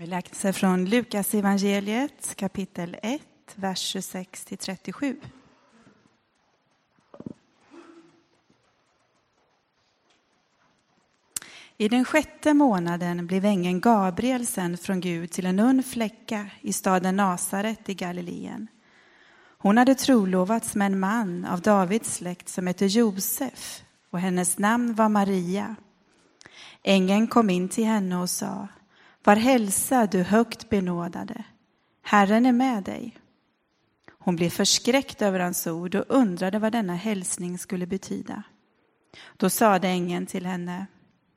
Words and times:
Vi 0.00 0.06
läser 0.06 0.52
från 0.52 0.84
Lukas 0.84 1.34
evangeliet 1.34 2.34
kapitel 2.36 2.96
1, 3.02 3.22
vers 3.54 3.78
26 3.78 4.44
till 4.44 4.58
37. 4.58 5.20
I 11.76 11.88
den 11.88 12.04
sjätte 12.04 12.54
månaden 12.54 13.26
blev 13.26 13.44
ängeln 13.44 13.80
Gabriel 13.80 14.46
sänd 14.46 14.80
från 14.80 15.00
Gud 15.00 15.30
till 15.30 15.46
en 15.46 15.60
ung 15.60 15.82
fläcka 15.82 16.46
i 16.60 16.72
staden 16.72 17.16
Nasaret 17.16 17.88
i 17.88 17.94
Galileen. 17.94 18.68
Hon 19.58 19.78
hade 19.78 19.94
trolovats 19.94 20.74
med 20.74 20.86
en 20.86 21.00
man 21.00 21.44
av 21.44 21.60
Davids 21.60 22.14
släkt 22.14 22.48
som 22.48 22.66
hette 22.66 22.86
Josef 22.86 23.82
och 24.10 24.20
hennes 24.20 24.58
namn 24.58 24.94
var 24.94 25.08
Maria. 25.08 25.76
Ängeln 26.82 27.28
kom 27.28 27.50
in 27.50 27.68
till 27.68 27.84
henne 27.84 28.16
och 28.16 28.30
sa 28.30 28.68
var 29.28 29.36
hälsad, 29.36 30.10
du 30.10 30.22
högt 30.22 30.68
benådade. 30.68 31.44
Herren 32.02 32.46
är 32.46 32.52
med 32.52 32.84
dig. 32.84 33.16
Hon 34.10 34.36
blev 34.36 34.50
förskräckt 34.50 35.22
över 35.22 35.40
hans 35.40 35.66
ord 35.66 35.94
och 35.94 36.04
undrade 36.08 36.58
vad 36.58 36.72
denna 36.72 36.94
hälsning 36.94 37.58
skulle 37.58 37.86
betyda. 37.86 38.42
Då 39.36 39.50
sade 39.50 39.88
ängeln 39.88 40.26
till 40.26 40.46
henne 40.46 40.86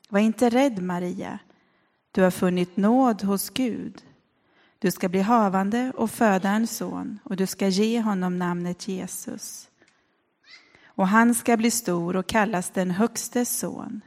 var 0.10 0.20
inte 0.20 0.50
rädd, 0.50 0.82
Maria. 0.82 1.40
Du 2.12 2.22
har 2.22 2.32
funnit 2.32 2.78
nåd 2.78 3.22
hos 3.22 3.50
Gud. 3.50 4.02
Du 4.80 4.92
ska 4.92 5.10
bli 5.10 5.22
havande 5.22 5.92
och 5.96 6.12
föda 6.12 6.50
en 6.50 6.68
son 6.68 7.20
och 7.24 7.36
du 7.36 7.48
ska 7.48 7.68
ge 7.68 8.02
honom 8.02 8.40
namnet 8.40 8.88
Jesus. 8.88 9.70
Och 10.86 11.08
han 11.08 11.36
ska 11.36 11.58
bli 11.58 11.72
stor 11.72 12.16
och 12.16 12.28
kallas 12.28 12.70
den 12.70 12.92
högstes 12.92 13.60
son. 13.60 14.02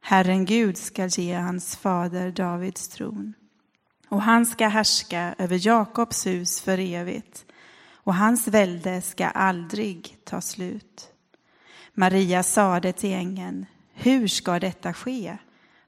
Herren 0.00 0.44
Gud 0.44 0.76
ska 0.76 1.06
ge 1.06 1.34
hans 1.34 1.76
fader 1.76 2.30
Davids 2.30 2.88
tron. 2.88 3.34
Och 4.08 4.22
han 4.22 4.46
ska 4.46 4.68
härska 4.68 5.34
över 5.38 5.66
Jakobs 5.66 6.26
hus 6.26 6.60
för 6.60 6.78
evigt 6.78 7.46
och 7.92 8.14
hans 8.14 8.48
välde 8.48 9.02
ska 9.02 9.26
aldrig 9.26 10.16
ta 10.24 10.40
slut. 10.40 11.08
Maria 11.94 12.42
sade 12.42 12.92
till 12.92 13.12
ängeln, 13.12 13.66
hur 13.94 14.28
ska 14.28 14.58
detta 14.58 14.92
ske? 14.92 15.38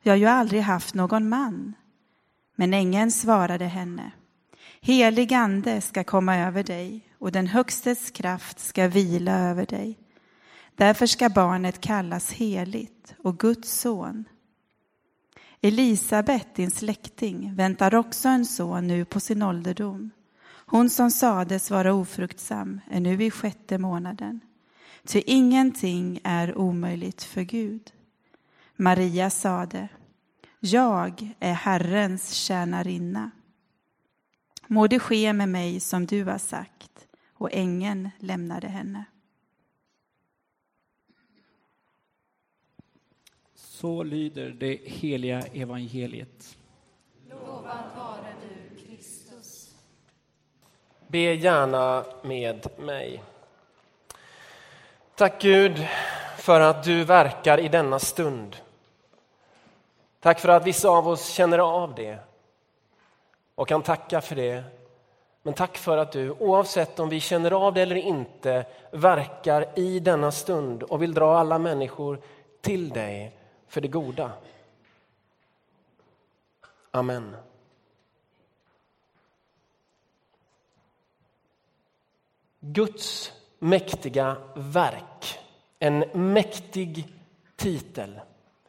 Jag 0.03 0.12
har 0.12 0.19
ju 0.19 0.27
aldrig 0.27 0.62
haft 0.62 0.95
någon 0.95 1.29
man. 1.29 1.75
Men 2.56 2.75
ängeln 2.75 3.11
svarade 3.11 3.64
henne. 3.64 4.11
Helig 4.81 5.34
ande 5.34 5.81
ska 5.81 6.05
komma 6.05 6.36
över 6.36 6.62
dig 6.62 7.08
och 7.19 7.33
den 7.33 7.47
Högstes 7.47 8.11
kraft 8.11 8.61
ska 8.61 8.89
vila 8.89 9.39
över 9.39 9.67
dig. 9.67 9.98
Därför 10.77 11.06
ska 11.06 11.29
barnet 11.29 11.81
kallas 11.81 12.33
heligt 12.33 13.02
och 13.19 13.39
Guds 13.39 13.81
son. 13.81 14.25
Elisabet, 15.61 16.55
din 16.55 16.70
släkting, 16.70 17.55
väntar 17.55 17.95
också 17.95 18.28
en 18.28 18.47
son 18.47 18.86
nu 18.86 19.05
på 19.05 19.20
sin 19.20 19.42
ålderdom. 19.42 20.11
Hon 20.67 20.91
som 20.91 21.11
sades 21.11 21.70
vara 21.70 21.95
ofruktsam 21.95 22.80
är 22.91 23.00
nu 23.00 23.25
i 23.25 23.30
sjätte 23.30 23.78
månaden. 23.78 24.41
Ty 25.05 25.23
ingenting 25.27 26.20
är 26.25 26.58
omöjligt 26.58 27.23
för 27.23 27.42
Gud. 27.42 27.92
Maria 28.77 29.30
sade, 29.30 29.89
jag 30.61 31.34
är 31.41 31.53
Herrens 31.53 32.30
tjänarinna. 32.33 33.30
Må 34.67 34.86
det 34.86 34.98
ske 34.98 35.33
med 35.33 35.48
mig 35.48 35.80
som 35.80 36.06
du 36.06 36.25
har 36.25 36.39
sagt. 36.39 37.06
Och 37.34 37.53
ängeln 37.53 38.11
lämnade 38.19 38.69
henne. 38.69 39.05
Så 43.83 44.02
lyder 44.02 44.48
det 44.48 44.80
heliga 44.84 45.42
evangeliet. 45.52 46.56
Lovad 47.30 47.84
vare 47.97 48.33
du, 48.42 48.84
Kristus. 48.86 49.74
Be 51.06 51.19
gärna 51.19 52.05
med 52.22 52.66
mig. 52.78 53.22
Tack 55.14 55.42
Gud 55.42 55.86
för 56.39 56.61
att 56.61 56.84
du 56.84 57.05
verkar 57.05 57.61
i 57.61 57.68
denna 57.68 57.98
stund. 57.98 58.57
Tack 60.20 60.40
för 60.40 60.48
att 60.48 60.67
vissa 60.67 60.89
av 60.89 61.08
oss 61.08 61.28
känner 61.28 61.58
av 61.58 61.95
det 61.95 62.18
och 63.55 63.68
kan 63.68 63.83
tacka 63.83 64.20
för 64.20 64.36
det. 64.36 64.64
Men 65.42 65.55
tack 65.55 65.78
för 65.78 65.96
att 65.98 66.12
du, 66.12 66.30
oavsett 66.30 66.98
om 66.98 67.08
vi 67.08 67.20
känner 67.20 67.51
av 67.51 67.74
det 67.74 67.83
eller 67.83 67.96
inte, 67.96 68.67
verkar 68.90 69.78
i 69.78 70.01
denna 70.01 70.33
stund 70.33 70.83
och 70.83 71.02
vill 71.02 71.14
dra 71.14 71.39
alla 71.39 71.58
människor 71.58 72.20
till 72.61 72.89
dig 72.89 73.39
för 73.72 73.80
det 73.80 73.88
goda. 73.88 74.33
Amen. 76.90 77.36
Guds 82.60 83.33
mäktiga 83.58 84.36
verk, 84.55 85.38
en 85.78 85.98
mäktig 86.33 87.08
titel 87.56 88.20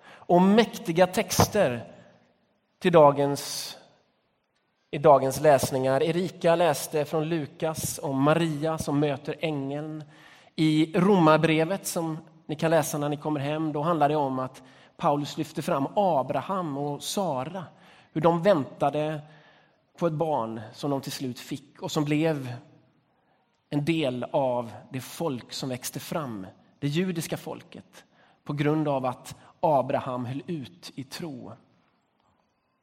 och 0.07 0.41
mäktiga 0.41 1.07
texter 1.07 1.93
till 2.79 2.91
dagens, 2.91 3.77
i 4.91 4.97
dagens 4.97 5.41
läsningar. 5.41 6.03
Erika 6.03 6.55
läste 6.55 7.05
från 7.05 7.29
Lukas 7.29 7.99
om 8.03 8.21
Maria 8.23 8.77
som 8.77 8.99
möter 8.99 9.35
ängeln. 9.39 10.03
I 10.55 10.93
Romarbrevet 10.95 11.87
som 11.87 12.17
ni 12.45 12.55
kan 12.55 12.71
läsa 12.71 12.97
när 12.97 13.09
ni 13.09 13.17
kommer 13.17 13.39
hem, 13.39 13.73
då 13.73 13.81
handlar 13.81 14.09
det 14.09 14.15
om 14.15 14.39
att 14.39 14.63
Paulus 14.97 15.37
lyfter 15.37 15.61
fram 15.61 15.87
Abraham 15.95 16.77
och 16.77 17.03
Sara, 17.03 17.65
hur 18.11 18.21
de 18.21 18.41
väntade 18.41 19.21
på 19.97 20.07
ett 20.07 20.13
barn 20.13 20.61
som 20.73 20.91
de 20.91 21.01
till 21.01 21.11
slut 21.11 21.39
fick 21.39 21.81
och 21.81 21.91
som 21.91 22.05
blev 22.05 22.53
en 23.69 23.85
del 23.85 24.25
av 24.31 24.71
det 24.89 25.01
folk 25.01 25.53
som 25.53 25.69
växte 25.69 25.99
fram, 25.99 26.47
det 26.79 26.87
judiska 26.87 27.37
folket, 27.37 28.05
på 28.43 28.53
grund 28.53 28.87
av 28.87 29.05
att 29.05 29.35
Abraham 29.59 30.25
höll 30.25 30.43
ut 30.47 30.91
i 30.95 31.03
tro 31.03 31.51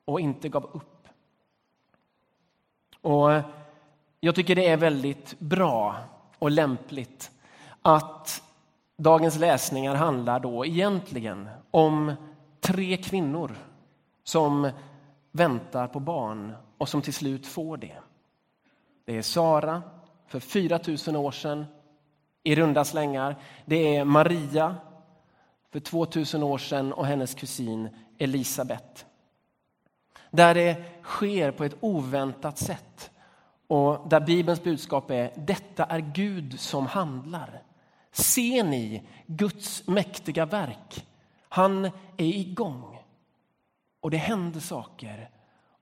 och 0.05 0.21
inte 0.21 0.49
gav 0.49 0.65
upp. 0.65 1.09
Och 3.01 3.31
jag 4.21 4.35
tycker 4.35 4.57
det 4.57 4.69
är 4.69 4.77
väldigt 4.77 5.39
bra 5.39 5.97
och 6.39 6.51
lämpligt 6.51 7.31
att 7.83 8.43
dagens 9.03 9.39
läsningar 9.39 9.95
handlar 9.95 10.41
då 10.41 10.67
egentligen 10.67 11.49
om 11.71 12.13
tre 12.61 12.97
kvinnor 12.97 13.57
som 14.25 14.71
väntar 15.33 15.89
på 15.89 16.01
barn 16.01 16.53
och 16.79 16.89
som 16.89 17.03
till 17.03 17.15
slut 17.15 17.47
får 17.47 17.77
det. 17.77 17.97
Det 19.05 19.17
är 19.17 19.23
Sara 19.23 19.83
för 20.27 20.41
4000 20.41 21.17
år 21.17 21.31
sedan 21.31 21.65
i 22.43 22.55
runda 22.55 22.85
slängar. 22.85 23.37
Det 23.65 23.97
är 23.97 24.05
Maria 24.05 24.77
för 25.73 25.81
2000 25.81 26.43
år 26.43 26.59
sedan 26.59 26.93
och 26.93 27.07
hennes 27.07 27.35
kusin 27.35 27.89
Elisabet. 28.19 29.07
Där 30.31 30.55
det 30.55 30.85
sker 31.03 31.51
på 31.51 31.65
ett 31.65 31.77
oväntat 31.81 32.59
sätt 32.59 33.11
och 33.67 34.09
där 34.09 34.21
Bibelns 34.21 34.63
budskap 34.63 35.11
är 35.11 35.33
detta 35.37 35.85
är 35.85 36.01
Gud 36.01 36.61
som 36.61 36.87
handlar. 36.87 37.63
Ser 38.13 38.65
ni 38.65 39.03
Guds 39.27 39.87
mäktiga 39.87 40.47
verk? 40.47 41.07
Han 41.49 41.85
är 42.17 42.27
igång 42.27 42.99
och 44.01 44.11
det 44.11 44.17
händer 44.17 44.61
saker 44.61 45.31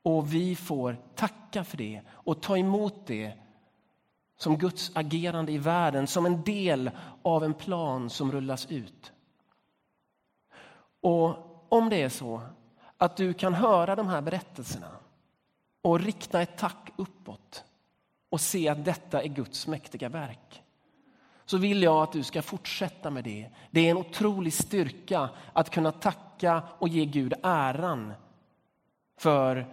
och 0.03 0.35
vi 0.35 0.57
får 0.57 0.97
tacka 1.15 1.65
för 1.65 1.77
det 1.77 2.01
och 2.09 2.43
ta 2.43 2.59
emot 2.59 3.07
det 3.07 3.33
som 4.37 4.59
Guds 4.59 4.91
agerande 4.95 5.53
i 5.53 5.59
världen, 5.59 6.07
som 6.07 6.27
en 6.27 6.43
del 6.43 6.91
av 7.23 7.45
en 7.45 7.55
plan 7.55 8.11
som 8.11 8.33
rullas 8.33 8.67
ut. 8.67 9.13
Och 11.01 11.37
om 11.69 11.89
det 11.89 12.03
är 12.03 12.09
så 12.09 12.41
att 12.97 13.17
du 13.17 13.35
kan 13.35 13.55
höra 13.55 13.97
de 13.97 14.09
här 14.09 14.23
berättelserna 14.23 14.91
och 15.83 16.01
rikta 16.01 16.43
ett 16.43 16.59
tack 16.59 16.91
uppåt 16.97 17.65
och 18.29 18.41
se 18.41 18.69
att 18.69 18.85
detta 18.85 19.23
är 19.23 19.29
Guds 19.29 19.67
mäktiga 19.67 20.09
verk 20.09 20.63
så 21.51 21.57
vill 21.59 21.83
jag 21.83 22.03
att 22.03 22.13
du 22.13 22.23
ska 22.23 22.43
fortsätta 22.43 23.11
med 23.11 23.25
det. 23.25 23.51
Det 23.71 23.81
är 23.81 23.91
en 23.91 23.97
otrolig 23.97 24.53
styrka 24.53 25.31
att 25.53 25.71
kunna 25.71 25.93
tacka 25.93 26.63
och 26.79 26.89
ge 26.89 27.05
Gud 27.05 27.35
äran 27.43 28.13
för 29.19 29.67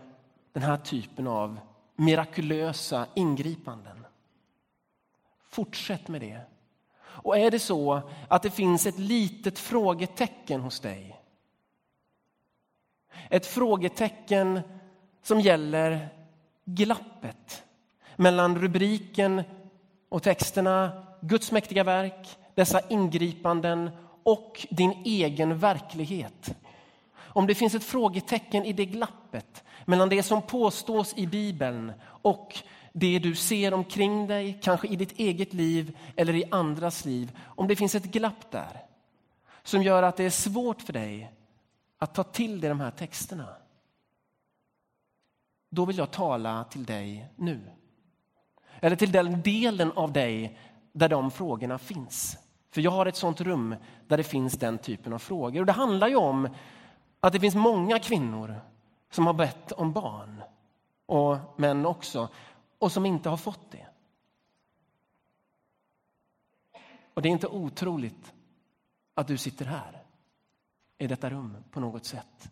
den 0.54 0.64
här 0.64 0.78
typen 0.78 1.28
av 1.28 1.60
mirakulösa 1.96 3.06
ingripanden. 3.14 4.06
Fortsätt 5.50 6.08
med 6.08 6.22
det. 6.22 6.42
Och 7.00 7.38
är 7.38 7.52
det 7.52 7.60
så 7.60 8.02
att 8.28 8.44
det 8.44 8.52
finns 8.52 8.86
ett 8.86 9.00
litet 9.00 9.60
frågetecken 9.60 10.62
hos 10.62 10.80
dig. 10.80 11.22
Ett 13.30 13.46
frågetecken 13.46 14.62
som 15.22 15.40
gäller 15.40 16.10
glappet 16.66 17.64
mellan 18.16 18.58
rubriken 18.58 19.44
och 20.10 20.24
texterna, 20.24 21.05
Guds 21.28 21.52
mäktiga 21.52 21.84
verk, 21.84 22.38
dessa 22.56 22.80
ingripanden 22.90 23.90
och 24.24 24.68
din 24.70 24.92
egen 25.06 25.58
verklighet. 25.58 26.56
Om 27.18 27.48
det 27.48 27.56
finns 27.56 27.76
ett 27.76 27.84
frågetecken 27.84 28.66
i 28.66 28.74
det 28.74 28.86
glappet 28.86 29.64
mellan 29.86 30.10
det 30.10 30.24
som 30.24 30.42
påstås 30.42 31.14
i 31.18 31.28
Bibeln 31.28 31.92
och 32.04 32.58
det 32.94 33.20
du 33.20 33.36
ser 33.36 33.74
omkring 33.74 34.28
dig, 34.28 34.60
kanske 34.62 34.88
i 34.88 34.96
ditt 34.96 35.20
eget 35.20 35.54
liv 35.54 35.98
eller 36.16 36.36
i 36.36 36.44
andras 36.52 37.06
liv, 37.06 37.38
om 37.42 37.68
det 37.68 37.76
finns 37.76 37.96
ett 37.96 38.04
glapp 38.04 38.52
där 38.52 38.86
som 39.64 39.84
gör 39.84 40.04
att 40.04 40.18
det 40.18 40.24
är 40.24 40.30
svårt 40.30 40.82
för 40.82 40.94
dig 40.94 41.32
att 41.98 42.14
ta 42.14 42.24
till 42.24 42.62
dig 42.62 42.70
de 42.70 42.80
här 42.80 42.92
texterna. 42.92 43.56
Då 45.70 45.86
vill 45.86 45.98
jag 45.98 46.12
tala 46.12 46.64
till 46.64 46.86
dig 46.86 47.28
nu. 47.36 47.62
Eller 48.80 48.96
till 48.96 49.12
den 49.12 49.42
delen 49.42 49.92
av 49.92 50.14
dig 50.14 50.58
där 50.96 51.10
de 51.10 51.32
frågorna 51.32 51.78
finns. 51.78 52.38
För 52.72 52.82
jag 52.82 52.92
har 52.92 53.06
ett 53.06 53.16
sånt 53.16 53.42
rum 53.42 53.76
där 54.08 54.18
det 54.18 54.24
finns 54.24 54.54
den 54.54 54.78
typen 54.78 55.14
av 55.14 55.20
frågor. 55.20 55.60
Och 55.60 55.66
det 55.66 55.72
handlar 55.72 56.08
ju 56.08 56.16
om 56.16 56.50
att 57.20 57.34
det 57.34 57.40
finns 57.40 57.56
många 57.56 58.00
kvinnor 58.00 58.62
som 59.10 59.28
har 59.28 59.34
bett 59.34 59.72
om 59.72 59.94
barn, 59.94 60.42
och 61.06 61.38
män 61.56 61.86
också, 61.86 62.30
och 62.80 62.92
som 62.92 63.06
inte 63.06 63.30
har 63.30 63.38
fått 63.38 63.72
det. 63.72 63.88
Och 67.14 67.22
det 67.22 67.30
är 67.30 67.32
inte 67.32 67.48
otroligt 67.48 68.34
att 69.14 69.28
du 69.28 69.38
sitter 69.38 69.66
här 69.66 70.04
i 70.98 71.08
detta 71.08 71.30
rum 71.30 71.58
på 71.72 71.80
något 71.80 72.06
sätt. 72.06 72.52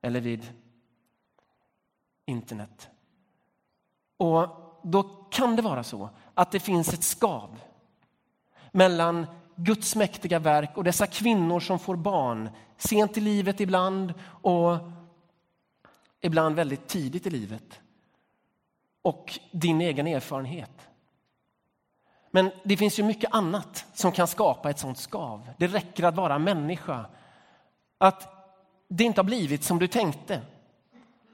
Eller 0.00 0.20
vid 0.20 0.52
internet. 2.24 2.90
Och 4.16 4.48
då 4.82 5.02
kan 5.30 5.56
det 5.56 5.62
vara 5.62 5.84
så 5.84 6.10
att 6.34 6.50
det 6.50 6.60
finns 6.60 6.92
ett 6.92 7.04
skav 7.04 7.60
mellan 8.72 9.26
Guds 9.56 9.96
mäktiga 9.96 10.38
verk 10.38 10.76
och 10.76 10.84
dessa 10.84 11.06
kvinnor 11.06 11.60
som 11.60 11.78
får 11.78 11.96
barn 11.96 12.50
sent 12.76 13.16
i 13.16 13.20
livet 13.20 13.60
ibland 13.60 14.14
och 14.24 14.78
ibland 16.20 16.56
väldigt 16.56 16.88
tidigt 16.88 17.26
i 17.26 17.30
livet. 17.30 17.80
Och 19.02 19.38
din 19.50 19.80
egen 19.80 20.06
erfarenhet. 20.06 20.88
Men 22.30 22.50
det 22.64 22.76
finns 22.76 22.98
ju 22.98 23.02
mycket 23.02 23.34
annat 23.34 23.86
som 23.94 24.12
kan 24.12 24.26
skapa 24.26 24.70
ett 24.70 24.78
sånt 24.78 24.98
skav. 24.98 25.50
Det 25.58 25.66
räcker 25.66 26.04
att 26.04 26.14
vara 26.14 26.38
människa. 26.38 27.06
Att 27.98 28.28
det 28.88 29.04
inte 29.04 29.20
har 29.20 29.24
blivit 29.24 29.64
som 29.64 29.78
du 29.78 29.88
tänkte 29.88 30.40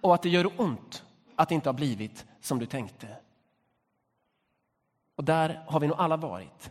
och 0.01 0.15
att 0.15 0.23
det 0.23 0.29
gör 0.29 0.61
ont 0.61 1.05
att 1.37 1.49
det 1.49 1.55
inte 1.55 1.69
har 1.69 1.75
blivit 1.75 2.27
som 2.41 2.59
du 2.59 2.67
tänkte. 2.67 3.09
Och 5.19 5.25
där 5.25 5.65
har 5.67 5.81
vi 5.81 5.87
nog 5.87 5.97
alla 5.99 6.17
varit, 6.17 6.71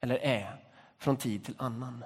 eller 0.00 0.16
är, 0.16 0.64
från 0.98 1.16
tid 1.16 1.44
till 1.44 1.54
annan. 1.58 2.04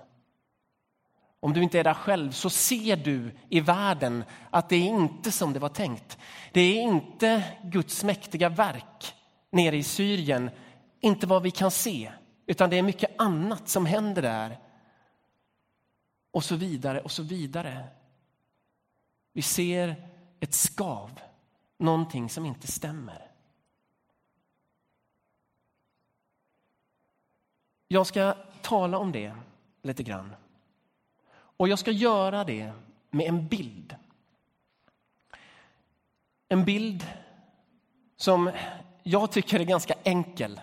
Om 1.41 1.53
du 1.53 1.63
inte 1.63 1.79
är 1.79 1.85
där 1.85 1.95
själv 1.95 2.31
så 2.31 2.51
ser 2.51 2.97
du 2.97 3.33
i 3.49 3.61
världen 3.61 4.25
att 4.51 4.69
det 4.69 4.77
är 4.77 4.89
inte 4.89 5.33
som 5.33 5.53
det 5.53 5.59
var 5.59 5.69
tänkt. 5.69 6.19
Det 6.53 6.61
är 6.61 6.83
inte 6.83 7.45
Guds 7.63 8.05
mäktiga 8.05 8.49
verk 8.49 9.15
nere 9.51 9.77
i 9.77 9.83
Syrien, 9.83 10.51
inte 11.01 11.27
vad 11.27 11.43
vi 11.43 11.51
kan 11.51 11.71
se, 11.71 12.13
utan 12.47 12.71
det 12.71 12.79
är 12.79 12.83
mycket 12.83 13.21
annat 13.21 13.69
som 13.69 13.87
händer 13.87 14.23
där. 14.23 14.59
Och 16.31 16.45
så 16.45 16.57
vidare 16.57 17.01
och 17.01 17.11
så 17.11 17.23
vidare. 17.23 17.85
Vi 19.33 19.43
ser 19.43 20.09
ett 20.41 20.55
skav, 20.55 21.21
någonting 21.79 22.31
som 22.31 22.47
inte 22.47 22.67
stämmer. 22.67 23.30
Jag 27.93 28.07
ska 28.07 28.35
tala 28.63 28.99
om 28.99 29.13
det 29.13 29.33
lite 29.83 30.03
grann. 30.03 30.35
Och 31.33 31.69
jag 31.69 31.79
ska 31.79 31.91
göra 31.91 32.45
det 32.45 32.73
med 33.11 33.27
en 33.27 33.49
bild. 33.49 33.97
En 36.49 36.65
bild 36.65 37.07
som 38.17 38.51
jag 39.03 39.33
tycker 39.33 39.61
är 39.61 39.65
ganska 39.65 39.95
enkel 40.05 40.61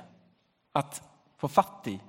att 0.72 1.04
få 1.38 1.48
fatt 1.48 1.88
i. 1.88 2.00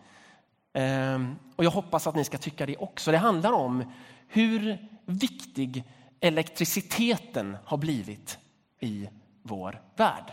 Ehm, 0.73 1.37
och 1.57 1.65
jag 1.65 1.71
hoppas 1.71 2.07
att 2.07 2.15
ni 2.15 2.25
ska 2.25 2.39
tycka 2.39 2.67
det 2.67 2.77
också. 2.77 3.11
Det 3.11 3.19
handlar 3.19 3.53
om 3.53 3.93
hur 4.29 4.89
viktig 5.05 5.85
elektriciteten 6.21 7.57
har 7.65 7.77
blivit 7.77 8.39
i 8.81 9.09
vår 9.43 9.83
värld. 9.97 10.33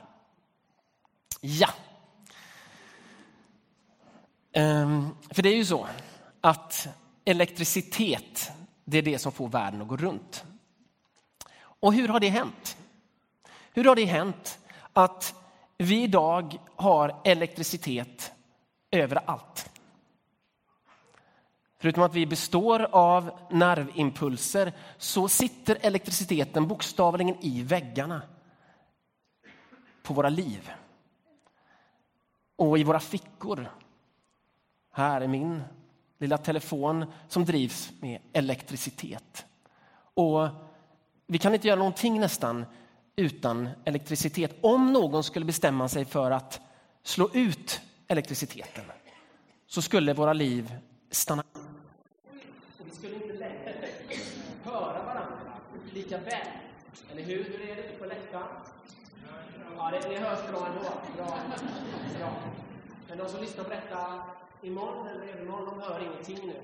Ja. 1.41 1.69
Ehm, 4.57 5.09
för 5.29 5.41
det 5.43 5.49
är 5.49 5.55
ju 5.55 5.65
så 5.65 5.87
att 6.41 6.87
elektricitet, 7.25 8.51
det 8.85 8.97
är 8.97 9.01
det 9.01 9.19
som 9.19 9.31
får 9.31 9.47
världen 9.47 9.81
att 9.81 9.87
gå 9.87 9.97
runt. 9.97 10.45
Och 11.57 11.93
hur 11.93 12.07
har 12.07 12.19
det 12.19 12.29
hänt? 12.29 12.77
Hur 13.73 13.85
har 13.85 13.95
det 13.95 14.05
hänt 14.05 14.59
att 14.93 15.35
vi 15.77 16.03
idag 16.03 16.57
har 16.75 17.21
elektricitet 17.23 18.31
överallt? 18.91 19.69
Förutom 21.79 22.03
att 22.03 22.13
vi 22.13 22.25
består 22.25 22.87
av 22.91 23.39
nervimpulser 23.51 24.73
så 24.97 25.27
sitter 25.27 25.77
elektriciteten 25.81 26.67
bokstavligen 26.67 27.35
i 27.41 27.63
väggarna 27.63 28.21
på 30.03 30.13
våra 30.13 30.29
liv 30.29 30.71
och 32.55 32.79
i 32.79 32.83
våra 32.83 32.99
fickor. 32.99 33.69
Här 34.97 35.21
är 35.21 35.27
min 35.27 35.61
lilla 36.17 36.37
telefon 36.37 37.05
som 37.27 37.45
drivs 37.45 37.91
med 37.99 38.19
elektricitet. 38.33 39.45
Och 40.13 40.47
vi 41.27 41.37
kan 41.37 41.53
inte 41.53 41.67
göra 41.67 41.77
någonting 41.77 42.19
nästan 42.19 42.65
utan 43.15 43.69
elektricitet. 43.85 44.55
Om 44.61 44.93
någon 44.93 45.23
skulle 45.23 45.45
bestämma 45.45 45.89
sig 45.89 46.05
för 46.05 46.31
att 46.31 46.61
slå 47.03 47.29
ut 47.33 47.81
elektriciteten 48.07 48.83
så 49.67 49.81
skulle 49.81 50.13
våra 50.13 50.33
liv 50.33 50.75
stanna 51.11 51.43
vi 52.77 52.91
skulle 52.91 53.15
inte 53.15 53.33
längre 53.33 53.75
höra 54.63 55.03
varandra 55.03 55.53
lika 55.93 56.17
väl. 56.17 56.47
Eller 57.11 57.23
hur? 57.23 57.43
Hur 57.43 57.69
är 57.69 57.75
det 57.75 57.99
på 57.99 58.05
läktaren? 58.05 58.47
Ja, 59.77 59.91
det, 59.91 60.09
det 60.09 60.19
hörs 60.19 60.49
bra 60.49 60.67
ändå. 60.67 60.91
Bra. 61.15 61.39
bra. 62.19 62.33
Men 63.07 63.17
de 63.17 63.29
som 63.29 63.41
lyssnar 63.41 63.63
på 63.63 63.69
detta 63.69 64.23
imorgon 64.65 65.07
eller 65.07 65.33
övermorgon, 65.33 65.65
de 65.65 65.81
hör 65.81 65.99
ingenting 65.99 66.37
nu. 66.47 66.55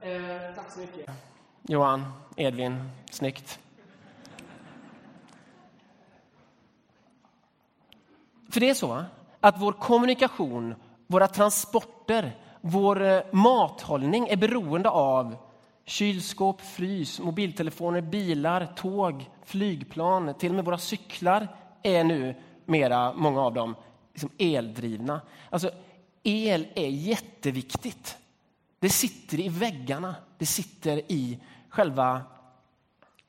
Eh, 0.00 0.54
tack 0.54 0.70
så 0.70 0.80
mycket. 0.80 1.10
Johan, 1.62 2.04
Edvin, 2.36 2.90
snyggt. 3.10 3.58
För 8.50 8.60
det 8.60 8.70
är 8.70 8.74
så 8.74 9.04
att 9.40 9.60
vår 9.60 9.72
kommunikation, 9.72 10.74
våra 11.06 11.28
transporter, 11.28 12.36
vår 12.60 13.02
eh, 13.02 13.20
mathållning 13.30 14.28
är 14.28 14.36
beroende 14.36 14.88
av 14.88 15.36
kylskåp, 15.84 16.60
frys, 16.60 17.20
mobiltelefoner, 17.20 18.00
bilar, 18.00 18.72
tåg, 18.76 19.30
flygplan, 19.44 20.34
till 20.34 20.48
och 20.48 20.54
med 20.56 20.64
våra 20.64 20.78
cyklar 20.78 21.48
är 21.82 22.04
nu 22.04 22.34
mera, 22.64 23.12
många 23.12 23.42
av 23.42 23.54
dem, 23.54 23.74
liksom 24.12 24.30
eldrivna. 24.38 25.20
Alltså, 25.50 25.70
el 26.22 26.66
är 26.74 26.88
jätteviktigt. 26.88 28.18
Det 28.78 28.90
sitter 28.90 29.40
i 29.40 29.48
väggarna, 29.48 30.14
det 30.38 30.46
sitter 30.46 31.12
i 31.12 31.38
själva 31.68 32.22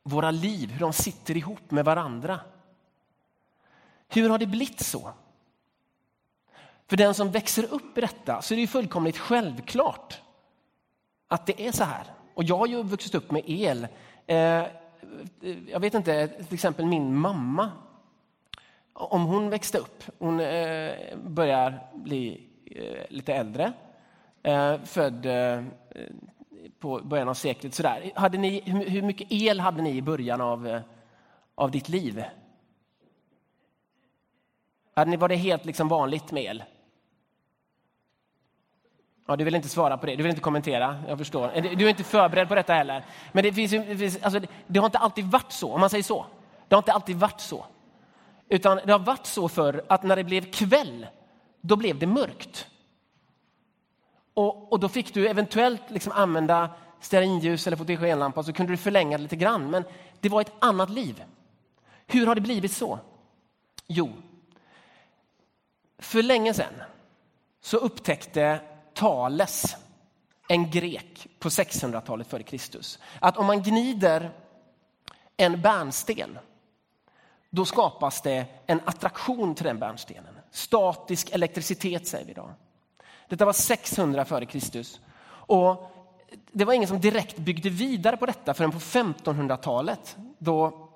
våra 0.03 0.31
liv, 0.31 0.71
hur 0.71 0.79
de 0.79 0.93
sitter 0.93 1.37
ihop 1.37 1.71
med 1.71 1.85
varandra. 1.85 2.39
Hur 4.07 4.29
har 4.29 4.37
det 4.37 4.47
blivit 4.47 4.79
så? 4.79 5.13
För 6.87 6.97
den 6.97 7.13
som 7.13 7.31
växer 7.31 7.73
upp 7.73 7.97
i 7.97 8.01
detta 8.01 8.41
så 8.41 8.53
är 8.53 8.55
det 8.55 8.61
ju 8.61 8.67
fullkomligt 8.67 9.17
självklart 9.17 10.21
att 11.27 11.45
det 11.45 11.67
är 11.67 11.71
så 11.71 11.83
här. 11.83 12.03
Och 12.33 12.43
jag 12.43 12.57
har 12.57 12.67
ju 12.67 12.83
vuxit 12.83 13.15
upp 13.15 13.31
med 13.31 13.43
el. 13.45 13.87
Eh, 14.27 14.63
jag 15.67 15.79
vet 15.79 15.93
inte, 15.93 16.27
till 16.27 16.53
exempel 16.53 16.85
min 16.85 17.15
mamma. 17.15 17.71
Om 18.93 19.25
hon 19.25 19.49
växte 19.49 19.77
upp, 19.77 20.03
hon 20.19 20.39
eh, 20.39 21.17
börjar 21.17 21.87
bli 21.93 22.48
Eh, 22.75 23.05
lite 23.09 23.33
äldre, 23.33 23.73
eh, 24.43 24.77
född 24.83 25.25
eh, 25.25 25.63
på 26.79 26.99
början 27.03 27.29
av 27.29 27.33
seklet. 27.33 27.73
Sådär. 27.73 28.11
Hade 28.15 28.37
ni, 28.37 28.61
hur 28.65 29.01
mycket 29.01 29.27
el 29.31 29.59
hade 29.59 29.81
ni 29.81 29.97
i 29.97 30.01
början 30.01 30.41
av, 30.41 30.81
av 31.55 31.71
ditt 31.71 31.89
liv? 31.89 32.23
Hade 34.93 35.11
ni, 35.11 35.17
var 35.17 35.29
det 35.29 35.35
helt 35.35 35.65
liksom 35.65 35.87
vanligt 35.87 36.31
med 36.31 36.43
el? 36.43 36.63
Ja, 39.27 39.35
du 39.35 39.43
vill 39.43 39.55
inte 39.55 39.69
svara 39.69 39.97
på 39.97 40.05
det, 40.05 40.15
du 40.15 40.23
vill 40.23 40.29
inte 40.29 40.41
kommentera, 40.41 41.03
jag 41.07 41.17
förstår. 41.17 41.75
Du 41.75 41.85
är 41.85 41.89
inte 41.89 42.03
förberedd 42.03 42.47
på 42.47 42.55
detta 42.55 42.73
heller. 42.73 43.05
Men 43.31 43.43
det, 43.43 43.53
finns, 43.53 43.71
det, 43.71 43.97
finns, 43.97 44.23
alltså, 44.23 44.39
det 44.67 44.79
har 44.79 44.85
inte 44.85 44.97
alltid 44.97 45.25
varit 45.25 45.51
så, 45.51 45.73
om 45.73 45.79
man 45.79 45.89
säger 45.89 46.03
så. 46.03 46.25
Det 46.67 46.75
har 46.75 46.81
inte 46.81 46.93
alltid 46.93 47.15
varit 47.15 47.41
så. 47.41 47.65
Utan 48.49 48.79
det 48.85 48.91
har 48.91 48.99
varit 48.99 49.25
så 49.25 49.49
för 49.49 49.83
att 49.87 50.03
när 50.03 50.15
det 50.15 50.23
blev 50.23 50.51
kväll, 50.51 51.07
då 51.61 51.75
blev 51.75 51.99
det 51.99 52.07
mörkt. 52.07 52.67
Och, 54.33 54.71
och 54.71 54.79
då 54.79 54.89
fick 54.89 55.13
du 55.13 55.27
eventuellt 55.27 55.81
liksom 55.87 56.11
använda 56.11 56.69
stearinljus 56.99 57.67
eller 57.67 57.77
fotogenlampa 57.77 58.43
så 58.43 58.53
kunde 58.53 58.73
du 58.73 58.77
förlänga 58.77 59.17
det 59.17 59.23
lite 59.23 59.35
grann. 59.35 59.69
Men 59.69 59.83
det 60.19 60.29
var 60.29 60.41
ett 60.41 60.53
annat 60.59 60.89
liv. 60.89 61.23
Hur 62.07 62.27
har 62.27 62.35
det 62.35 62.41
blivit 62.41 62.71
så? 62.71 62.99
Jo, 63.87 64.09
för 65.99 66.23
länge 66.23 66.53
sedan 66.53 66.73
så 67.61 67.77
upptäckte 67.77 68.59
Thales, 68.93 69.75
en 70.47 70.71
grek 70.71 71.27
på 71.39 71.49
600-talet 71.49 72.27
före 72.27 72.43
Kristus, 72.43 72.99
att 73.19 73.37
om 73.37 73.45
man 73.45 73.63
gnider 73.63 74.31
en 75.37 75.61
bärnsten 75.61 76.39
då 77.49 77.65
skapas 77.65 78.21
det 78.21 78.45
en 78.65 78.81
attraktion 78.85 79.55
till 79.55 79.65
den 79.65 79.79
bärnstenen. 79.79 80.38
Statisk 80.51 81.29
elektricitet 81.31 82.07
säger 82.07 82.25
vi 82.25 82.31
idag. 82.31 82.53
Detta 83.29 83.45
var 83.45 83.53
600 83.53 84.25
före 84.25 84.45
Kristus. 84.45 84.99
Och 85.27 85.91
det 86.51 86.65
var 86.65 86.73
ingen 86.73 86.87
som 86.87 86.99
direkt 86.99 87.37
byggde 87.37 87.69
vidare 87.69 88.17
på 88.17 88.25
detta 88.25 88.53
förrän 88.53 88.71
på 88.71 88.79
1500-talet 88.79 90.17
då 90.37 90.89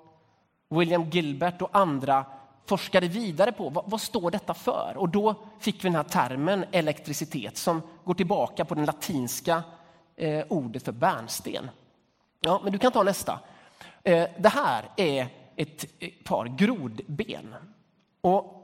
William 0.68 1.10
Gilbert 1.10 1.62
och 1.62 1.68
andra 1.72 2.24
forskade 2.66 3.08
vidare 3.08 3.52
på 3.52 3.68
vad, 3.68 3.90
vad, 3.90 4.00
står 4.00 4.30
detta 4.30 4.54
för? 4.54 4.92
Och 4.96 5.08
då 5.08 5.34
fick 5.58 5.84
vi 5.84 5.88
den 5.88 5.96
här 5.96 6.02
termen 6.02 6.64
elektricitet 6.72 7.56
som 7.56 7.82
går 8.04 8.14
tillbaka 8.14 8.64
på 8.64 8.74
det 8.74 8.86
latinska 8.86 9.62
eh, 10.16 10.44
ordet 10.48 10.84
för 10.84 10.92
bärnsten. 10.92 11.70
Ja, 12.40 12.60
men 12.62 12.72
du 12.72 12.78
kan 12.78 12.92
ta 12.92 13.02
nästa. 13.02 13.40
Eh, 14.02 14.28
det 14.38 14.48
här 14.48 14.84
är 14.96 15.28
ett, 15.56 15.84
ett 15.98 16.24
par 16.24 16.46
grodben. 16.46 17.54
Och, 18.20 18.63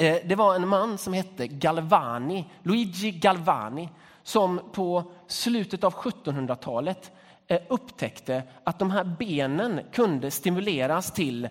Eh, 0.00 0.18
det 0.24 0.34
var 0.34 0.54
en 0.54 0.68
man 0.68 0.98
som 0.98 1.12
hette 1.12 1.46
Galvani, 1.46 2.44
Luigi 2.62 3.10
Galvani 3.10 3.88
som 4.22 4.60
på 4.72 5.12
slutet 5.26 5.84
av 5.84 5.94
1700-talet 5.94 7.12
eh, 7.46 7.60
upptäckte 7.68 8.42
att 8.64 8.78
de 8.78 8.90
här 8.90 9.04
benen 9.04 9.80
kunde 9.92 10.30
stimuleras 10.30 11.12
till 11.12 11.48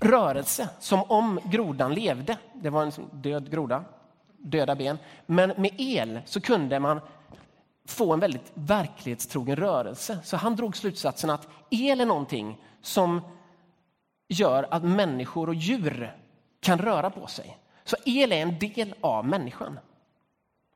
rörelse 0.00 0.68
som 0.80 1.02
om 1.02 1.40
grodan 1.44 1.94
levde. 1.94 2.36
Det 2.54 2.70
var 2.70 2.82
en 2.82 2.92
död 3.12 3.50
groda, 3.50 3.84
döda 4.38 4.74
ben. 4.74 4.98
Men 5.26 5.52
med 5.56 5.70
el 5.78 6.20
så 6.24 6.40
kunde 6.40 6.80
man 6.80 7.00
få 7.86 8.12
en 8.12 8.20
väldigt 8.20 8.52
verklighetstrogen 8.54 9.56
rörelse. 9.56 10.18
Så 10.24 10.36
han 10.36 10.56
drog 10.56 10.76
slutsatsen 10.76 11.30
att 11.30 11.48
el 11.70 12.00
är 12.00 12.06
någonting 12.06 12.64
som 12.82 13.20
gör 14.28 14.68
att 14.70 14.82
människor 14.82 15.48
och 15.48 15.54
djur 15.54 16.16
kan 16.60 16.78
röra 16.78 17.10
på 17.10 17.26
sig. 17.26 17.58
Så 17.88 17.96
el 18.04 18.32
är 18.32 18.42
en 18.42 18.58
del 18.58 18.94
av 19.00 19.26
människan. 19.26 19.78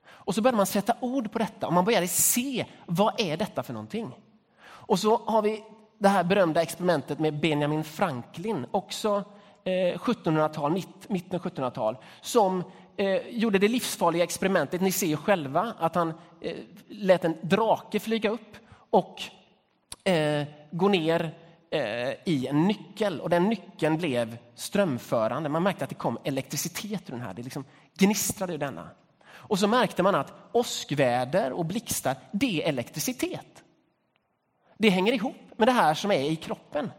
Och 0.06 0.34
så 0.34 0.42
började 0.42 0.56
man 0.56 0.66
sätta 0.66 0.96
ord 1.00 1.32
på 1.32 1.38
detta 1.38 1.66
och 1.66 1.72
man 1.72 1.84
börjar 1.84 2.06
se 2.06 2.66
vad 2.86 3.20
är 3.20 3.36
detta 3.36 3.62
för 3.62 3.72
någonting. 3.72 4.18
Och 4.64 4.98
så 4.98 5.16
har 5.16 5.42
vi 5.42 5.64
det 5.98 6.08
här 6.08 6.24
berömda 6.24 6.62
experimentet 6.62 7.18
med 7.18 7.40
Benjamin 7.40 7.84
Franklin, 7.84 8.66
också 8.70 9.24
eh, 9.64 9.98
1700-tal, 9.98 10.82
mitten 11.08 11.40
av 11.40 11.46
1700-tal, 11.46 11.96
som 12.20 12.64
eh, 12.96 13.28
gjorde 13.28 13.58
det 13.58 13.68
livsfarliga 13.68 14.24
experimentet. 14.24 14.80
Ni 14.80 14.92
ser 14.92 15.16
själva 15.16 15.74
att 15.78 15.94
han 15.94 16.14
eh, 16.40 16.56
lät 16.88 17.24
en 17.24 17.36
drake 17.42 18.00
flyga 18.00 18.30
upp 18.30 18.56
och 18.90 19.22
gå 20.70 20.88
ner 20.88 21.34
Eh, 21.72 22.14
i 22.24 22.46
en 22.46 22.66
nyckel 22.66 23.20
och 23.20 23.30
den 23.30 23.48
nyckeln 23.48 23.96
blev 23.96 24.38
strömförande. 24.54 25.48
Man 25.48 25.62
märkte 25.62 25.84
att 25.84 25.90
det 25.90 25.96
kom 25.96 26.18
elektricitet 26.24 27.08
ur 27.08 27.12
den 27.12 27.20
här. 27.20 27.34
Det 27.34 27.42
liksom 27.42 27.64
gnistrade 27.98 28.54
ur 28.54 28.58
denna. 28.58 28.90
Och 29.30 29.58
så 29.58 29.66
märkte 29.66 30.02
man 30.02 30.14
att 30.14 30.32
åskväder 30.52 31.52
och 31.52 31.64
blixtar, 31.64 32.16
det 32.32 32.62
är 32.62 32.68
elektricitet. 32.68 33.64
Det 34.78 34.88
hänger 34.88 35.12
ihop 35.12 35.36
med 35.56 35.68
det 35.68 35.72
här 35.72 35.94
som 35.94 36.10
är 36.10 36.30
i 36.30 36.36
kroppen. 36.36 36.90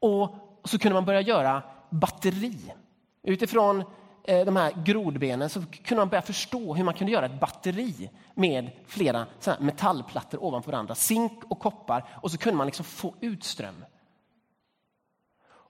Och 0.00 0.34
så 0.64 0.78
kunde 0.78 0.94
man 0.94 1.04
börja 1.04 1.20
göra 1.20 1.62
batteri. 1.90 2.74
Utifrån 3.22 3.84
Eh, 4.28 4.44
de 4.44 4.56
här 4.56 4.72
grodbenen 4.84 5.50
så 5.50 5.62
kunde 5.62 6.00
man 6.00 6.08
börja 6.08 6.22
förstå 6.22 6.74
hur 6.74 6.84
man 6.84 6.94
kunde 6.94 7.12
göra 7.12 7.26
ett 7.26 7.40
batteri 7.40 8.10
med 8.34 8.70
flera 8.86 9.26
metallplattor 9.58 10.44
ovanför 10.44 10.72
varandra, 10.72 10.94
zink 10.94 11.44
och 11.48 11.58
koppar, 11.58 12.08
och 12.22 12.30
så 12.30 12.38
kunde 12.38 12.56
man 12.56 12.66
liksom 12.66 12.84
få 12.84 13.14
ut 13.20 13.44
ström. 13.44 13.84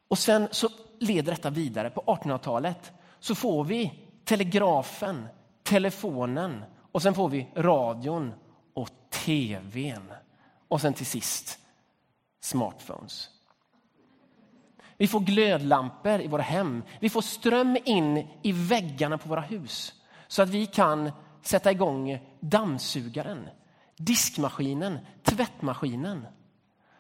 Och 0.08 0.18
sen 0.18 0.48
så 0.50 0.68
leder 0.98 1.32
detta 1.32 1.50
vidare. 1.50 1.90
På 1.90 2.00
1800-talet 2.00 2.92
så 3.20 3.34
får 3.34 3.64
vi 3.64 3.92
telegrafen, 4.24 5.28
telefonen 5.62 6.64
och 6.92 7.02
sen 7.02 7.14
får 7.14 7.28
vi 7.28 7.48
radion 7.54 8.34
och 8.74 8.88
tvn. 9.10 10.12
Och 10.68 10.80
sen 10.80 10.94
till 10.94 11.06
sist 11.06 11.58
smartphones. 12.40 13.30
Vi 14.98 15.08
får 15.08 15.20
glödlampor 15.20 16.20
i 16.20 16.26
våra 16.26 16.42
hem. 16.42 16.82
Vi 17.00 17.10
får 17.10 17.22
ström 17.22 17.76
in 17.84 18.28
i 18.42 18.52
väggarna 18.52 19.18
på 19.18 19.28
våra 19.28 19.40
hus 19.40 19.94
så 20.28 20.42
att 20.42 20.48
vi 20.48 20.66
kan 20.66 21.10
sätta 21.42 21.70
igång 21.70 22.18
dammsugaren, 22.40 23.48
diskmaskinen, 23.96 24.98
tvättmaskinen. 25.22 26.26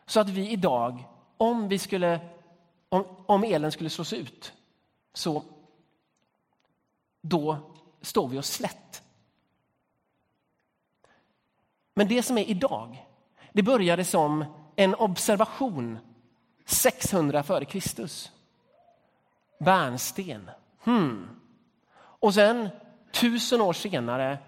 Så 0.06 0.20
att 0.20 0.28
vi 0.28 0.50
idag, 0.50 1.04
om, 1.36 1.68
vi 1.68 1.78
skulle, 1.78 2.20
om, 2.88 3.04
om 3.26 3.44
elen 3.44 3.72
skulle 3.72 3.90
slås 3.90 4.12
ut, 4.12 4.52
så 5.14 5.42
då 7.22 7.56
står 8.02 8.28
vi 8.28 8.38
oss 8.38 8.50
slätt. 8.50 9.02
Men 11.94 12.08
det 12.08 12.22
som 12.22 12.38
är 12.38 12.44
idag, 12.44 13.06
det 13.52 13.62
började 13.62 14.04
som 14.04 14.44
en 14.76 14.94
observation 14.94 15.98
600 16.68 17.42
före 17.42 17.64
Kristus. 17.64 18.30
Bärnsten. 19.60 20.50
Hmm. 20.84 21.28
Och 21.96 22.34
sen 22.34 22.68
tusen 23.12 23.60
år 23.60 23.72
senare 23.72 24.38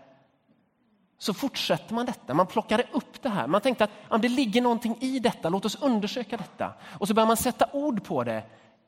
så 1.19 1.35
fortsätter 1.35 1.95
man 1.95 2.07
detta. 2.07 2.35
Man 2.35 2.47
plockade 2.47 2.85
upp 2.93 3.23
det 3.23 3.29
här. 3.29 3.47
Man 3.47 3.61
tänkte 3.61 3.85
att 3.85 3.91
ja, 4.11 4.19
det 4.19 4.29
ligger 4.29 4.62
någonting 4.62 4.97
i 5.00 5.19
detta, 5.19 5.49
låt 5.49 5.65
oss 5.65 5.83
undersöka 5.83 6.37
detta. 6.37 6.73
Och 6.83 7.09
så 7.09 7.15
börjar 7.15 7.27
man 7.27 7.37
sätta 7.37 7.69
ord 7.73 8.05
på 8.05 8.25
det. 8.25 8.43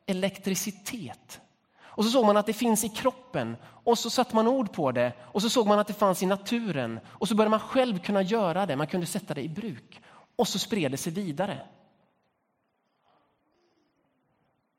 Elektricitet. 0.05 1.41
Och 1.83 2.05
så 2.05 2.11
såg 2.11 2.25
man 2.25 2.37
att 2.37 2.45
det 2.45 2.53
finns 2.53 2.83
i 2.83 2.89
kroppen 2.89 3.57
och 3.63 3.97
så 3.97 4.09
satte 4.09 4.35
man 4.35 4.47
ord 4.47 4.73
på 4.73 4.91
det 4.91 5.13
och 5.21 5.41
så 5.41 5.49
såg 5.49 5.67
man 5.67 5.79
att 5.79 5.87
det 5.87 5.93
fanns 5.93 6.23
i 6.23 6.25
naturen 6.25 6.99
och 7.07 7.27
så 7.27 7.35
började 7.35 7.49
man 7.49 7.59
själv 7.59 7.99
kunna 7.99 8.21
göra 8.21 8.65
det, 8.65 8.75
man 8.75 8.87
kunde 8.87 9.05
sätta 9.05 9.33
det 9.33 9.41
i 9.41 9.49
bruk 9.49 10.01
och 10.35 10.47
så 10.47 10.59
spred 10.59 10.91
det 10.91 10.97
sig 10.97 11.13
vidare. 11.13 11.61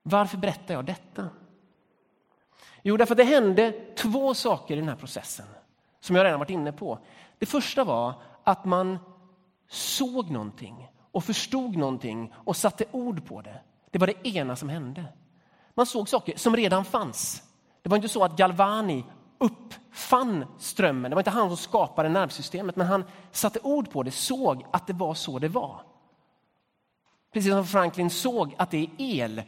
Varför 0.06 0.38
berättar 0.38 0.75
jag 0.75 0.84
detta? 0.84 1.28
Jo, 2.82 2.96
därför 2.96 3.14
att 3.14 3.18
det 3.18 3.25
hände 3.25 3.73
två 3.96 4.34
saker 4.34 4.76
i 4.76 4.80
den 4.80 4.88
här 4.88 4.96
processen 4.96 5.46
som 6.00 6.16
jag 6.16 6.25
redan 6.25 6.38
varit 6.38 6.50
inne 6.50 6.73
på. 6.73 6.99
Det 7.38 7.46
första 7.46 7.84
var 7.84 8.14
att 8.44 8.64
man 8.64 8.99
såg 9.68 10.30
någonting 10.30 10.88
och 11.12 11.25
förstod 11.25 11.76
någonting 11.76 12.32
och 12.37 12.56
satte 12.56 12.84
ord 12.90 13.26
på 13.26 13.40
det. 13.40 13.61
Det 13.90 13.99
var 13.99 14.06
det 14.06 14.28
ena 14.28 14.56
som 14.56 14.68
hände. 14.68 15.04
Man 15.75 15.87
såg 15.87 16.08
saker 16.08 16.37
som 16.37 16.56
redan 16.56 16.84
fanns. 16.84 17.42
Det 17.82 17.88
var 17.88 17.96
inte 17.96 18.08
så 18.08 18.25
att 18.25 18.37
Galvani 18.37 19.04
uppfann 19.38 20.44
strömmen. 20.58 21.11
Det 21.11 21.14
var 21.14 21.20
inte 21.20 21.30
han 21.30 21.49
som 21.49 21.56
skapade 21.56 22.08
nervsystemet, 22.08 22.76
men 22.76 22.87
han 22.87 23.04
satte 23.30 23.58
ord 23.62 23.90
på 23.90 24.02
det, 24.02 24.11
såg 24.11 24.66
att 24.70 24.87
det 24.87 24.92
var 24.92 25.14
så 25.14 25.38
det 25.38 25.49
var. 25.49 25.82
Precis 27.32 27.52
som 27.52 27.66
Franklin 27.66 28.11
såg 28.11 28.54
att 28.58 28.70
det 28.70 28.78
är 28.78 28.90
el 28.99 29.42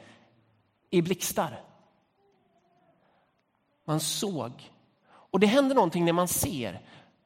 i 0.90 1.02
blixtar. 1.02 1.60
Man 3.84 4.00
såg. 4.00 4.70
Och 5.08 5.40
det 5.40 5.46
händer 5.46 5.74
någonting 5.74 6.04
när 6.04 6.12
man 6.12 6.28
ser, 6.28 6.80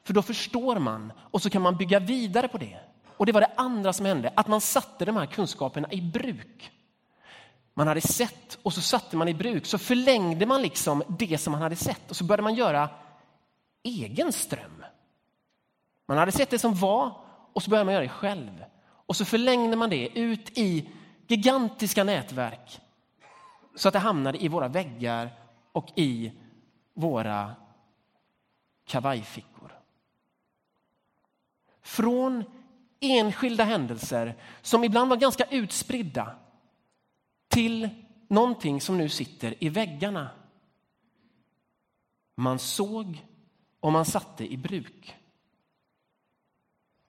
för 0.04 0.14
då 0.14 0.22
förstår 0.22 0.78
man 0.78 1.12
och 1.18 1.42
så 1.42 1.50
kan 1.50 1.62
man 1.62 1.76
bygga 1.76 1.98
vidare 1.98 2.48
på 2.48 2.58
det. 2.58 2.80
Och 3.16 3.26
det 3.26 3.32
var 3.32 3.40
det 3.40 3.52
andra 3.56 3.92
som 3.92 4.06
hände, 4.06 4.32
att 4.36 4.48
man 4.48 4.60
satte 4.60 5.04
de 5.04 5.16
här 5.16 5.26
kunskaperna 5.26 5.92
i 5.92 6.02
bruk 6.02 6.72
man 7.80 7.88
hade 7.88 8.00
sett 8.00 8.58
och 8.62 8.72
så 8.72 8.80
satte 8.80 9.16
man 9.16 9.28
i 9.28 9.34
bruk. 9.34 9.66
Så 9.66 9.78
förlängde 9.78 10.46
man 10.46 10.62
liksom 10.62 11.02
det 11.08 11.38
som 11.38 11.52
man 11.52 11.62
hade 11.62 11.76
sett 11.76 12.10
och 12.10 12.16
så 12.16 12.24
började 12.24 12.42
man 12.42 12.54
göra 12.54 12.88
egen 13.82 14.32
ström. 14.32 14.84
Man 16.08 16.18
hade 16.18 16.32
sett 16.32 16.50
det 16.50 16.58
som 16.58 16.74
var 16.74 17.12
och 17.52 17.62
så 17.62 17.70
började 17.70 17.84
man 17.84 17.94
göra 17.94 18.02
det 18.02 18.08
själv. 18.08 18.64
Och 19.06 19.16
så 19.16 19.24
förlängde 19.24 19.76
man 19.76 19.90
det 19.90 20.18
ut 20.18 20.58
i 20.58 20.88
gigantiska 21.26 22.04
nätverk 22.04 22.80
så 23.74 23.88
att 23.88 23.92
det 23.92 23.98
hamnade 23.98 24.44
i 24.44 24.48
våra 24.48 24.68
väggar 24.68 25.30
och 25.72 25.92
i 25.94 26.32
våra 26.94 27.54
kavajfickor. 28.84 29.72
Från 31.82 32.44
enskilda 33.00 33.64
händelser 33.64 34.36
som 34.62 34.84
ibland 34.84 35.10
var 35.10 35.16
ganska 35.16 35.44
utspridda 35.44 36.36
till 37.48 37.88
någonting 38.28 38.80
som 38.80 38.98
nu 38.98 39.08
sitter 39.08 39.64
i 39.64 39.68
väggarna. 39.68 40.30
Man 42.34 42.58
såg 42.58 43.26
och 43.80 43.92
man 43.92 44.04
satte 44.04 44.52
i 44.52 44.56
bruk. 44.56 45.16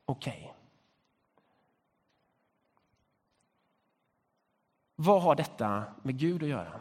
Okej. 0.06 0.40
Okay. 0.42 0.61
Vad 5.02 5.22
har 5.22 5.36
detta 5.36 5.84
med 6.02 6.18
Gud 6.18 6.44
att 6.44 6.50
göra? 6.50 6.72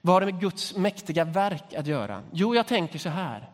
Vad 0.00 0.14
har 0.14 0.20
det 0.20 0.26
med 0.26 0.40
Guds 0.40 0.76
mäktiga 0.76 1.24
verk 1.24 1.74
att 1.74 1.86
göra? 1.86 2.22
Jo, 2.32 2.54
jag 2.54 2.66
tänker 2.66 2.98
så 2.98 3.08
här. 3.08 3.50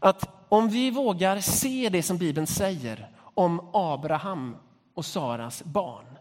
Att 0.00 0.46
om 0.48 0.68
vi 0.68 0.90
vågar 0.90 1.40
se 1.40 1.88
det 1.88 2.02
som 2.02 2.18
Bibeln 2.18 2.46
säger 2.46 3.10
om 3.18 3.70
Abraham 3.72 4.56
och 4.94 5.04
Saras 5.04 5.64
barn, 5.64 6.18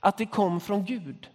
att 0.00 0.18
det 0.18 0.26
kom 0.26 0.60
från 0.60 0.84
Gud. 0.84 1.28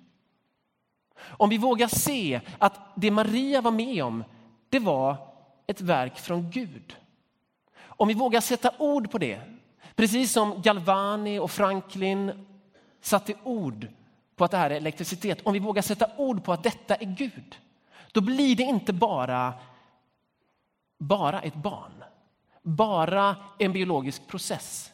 Om 1.22 1.50
vi 1.50 1.58
vågar 1.58 1.88
se 1.88 2.42
att 2.58 2.80
det 2.96 3.12
Maria 3.12 3.62
var 3.62 3.72
med 3.72 4.04
om, 4.04 4.24
det 4.70 4.80
var 4.80 5.18
ett 5.68 5.82
verk 5.82 6.20
från 6.20 6.52
Gud. 6.52 6.96
Om 7.80 8.08
vi 8.08 8.14
vågar 8.14 8.42
sätta 8.42 8.72
ord 8.78 9.12
på 9.12 9.18
det, 9.18 9.42
precis 9.96 10.32
som 10.32 10.62
Galvani 10.62 11.40
och 11.40 11.52
Franklin 11.52 12.46
satte 13.02 13.34
ord 13.44 13.88
på 14.42 14.46
att 14.46 14.52
det 14.52 14.58
här 14.58 14.70
är 14.70 14.76
elektricitet, 14.76 15.42
om 15.44 15.54
vi 15.54 15.60
vågar 15.60 15.82
sätta 15.82 16.10
ord 16.18 16.44
på 16.44 16.54
att 16.54 16.64
detta 16.64 16.96
är 16.96 17.06
Gud, 17.06 17.60
då 18.12 18.22
blir 18.22 18.56
det 18.56 18.64
inte 18.64 18.94
bara, 18.94 19.54
bara 20.98 21.42
ett 21.42 21.56
barn, 21.56 22.04
bara 22.62 23.36
en 23.60 23.74
biologisk 23.74 24.28
process, 24.28 24.92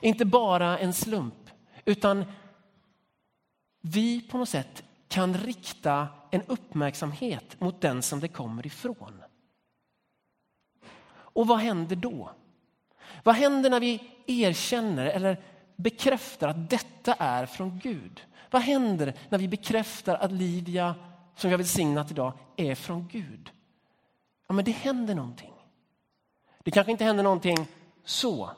inte 0.00 0.24
bara 0.24 0.78
en 0.78 0.92
slump, 0.92 1.50
utan 1.84 2.24
vi 3.80 4.20
på 4.20 4.38
något 4.38 4.48
sätt 4.48 4.84
kan 5.08 5.36
rikta 5.36 6.08
en 6.30 6.42
uppmärksamhet 6.42 7.60
mot 7.60 7.80
den 7.80 8.02
som 8.02 8.20
det 8.20 8.28
kommer 8.28 8.66
ifrån. 8.66 9.22
Och 11.12 11.46
vad 11.46 11.58
händer 11.58 11.96
då? 11.96 12.30
Vad 13.22 13.34
händer 13.34 13.70
när 13.70 13.80
vi 13.80 14.10
erkänner 14.26 15.06
eller 15.06 15.44
bekräftar 15.76 16.48
att 16.48 16.70
detta 16.70 17.14
är 17.14 17.46
från 17.46 17.78
Gud? 17.78 18.26
Vad 18.52 18.62
händer 18.62 19.14
när 19.28 19.38
vi 19.38 19.48
bekräftar 19.48 20.14
att 20.14 20.32
Livia, 20.32 20.94
som 21.36 21.48
vi 21.48 21.52
har 21.52 21.58
välsignat 21.58 22.10
idag, 22.10 22.32
är 22.56 22.74
från 22.74 23.08
Gud? 23.08 23.50
Ja, 24.46 24.54
men 24.54 24.64
det 24.64 24.70
händer 24.70 25.14
någonting. 25.14 25.52
Det 26.58 26.70
kanske 26.70 26.92
inte 26.92 27.04
händer 27.04 27.24
någonting 27.24 27.66
så. 28.04 28.50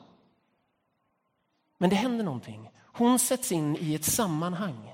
Men 1.77 1.89
det 1.89 1.95
händer 1.95 2.23
någonting. 2.23 2.71
Hon 2.81 3.19
sätts 3.19 3.51
in 3.51 3.77
i 3.79 3.95
ett 3.95 4.05
sammanhang. 4.05 4.93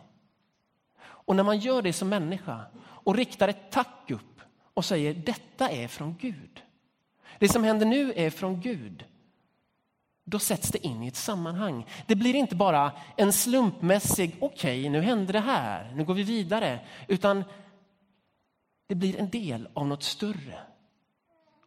Och 1.02 1.36
när 1.36 1.44
man 1.44 1.60
gör 1.60 1.82
det 1.82 1.94
som 1.94 2.10
människa 2.10 2.66
och 2.84 3.16
riktar 3.16 3.48
ett 3.48 3.72
tack 3.72 4.12
upp 4.12 4.42
och 4.74 4.86
säger 4.86 5.14
detta 5.14 5.70
är 5.70 5.88
från 5.88 6.18
Gud. 6.18 6.64
Det 7.40 7.50
som 7.50 7.64
händer 7.64 7.86
nu 7.86 8.14
är 8.16 8.30
från 8.30 8.62
Gud. 8.62 9.06
Då 10.32 10.40
sätts 10.40 10.72
det 10.72 10.86
in 10.86 11.04
i 11.04 11.08
ett 11.08 11.16
sammanhang. 11.16 11.86
Det 12.08 12.16
blir 12.16 12.36
inte 12.36 12.56
bara 12.56 12.92
en 13.18 13.34
slumpmässig, 13.34 14.38
okej 14.40 14.80
okay, 14.80 14.90
nu 14.90 15.02
händer 15.02 15.34
det 15.34 15.40
här, 15.40 15.92
nu 15.96 16.06
går 16.06 16.14
vi 16.14 16.24
vidare. 16.24 16.80
Utan 17.08 17.44
det 18.88 18.96
blir 18.96 19.20
en 19.20 19.30
del 19.30 19.70
av 19.74 19.88
något 19.88 20.04
större. 20.04 20.60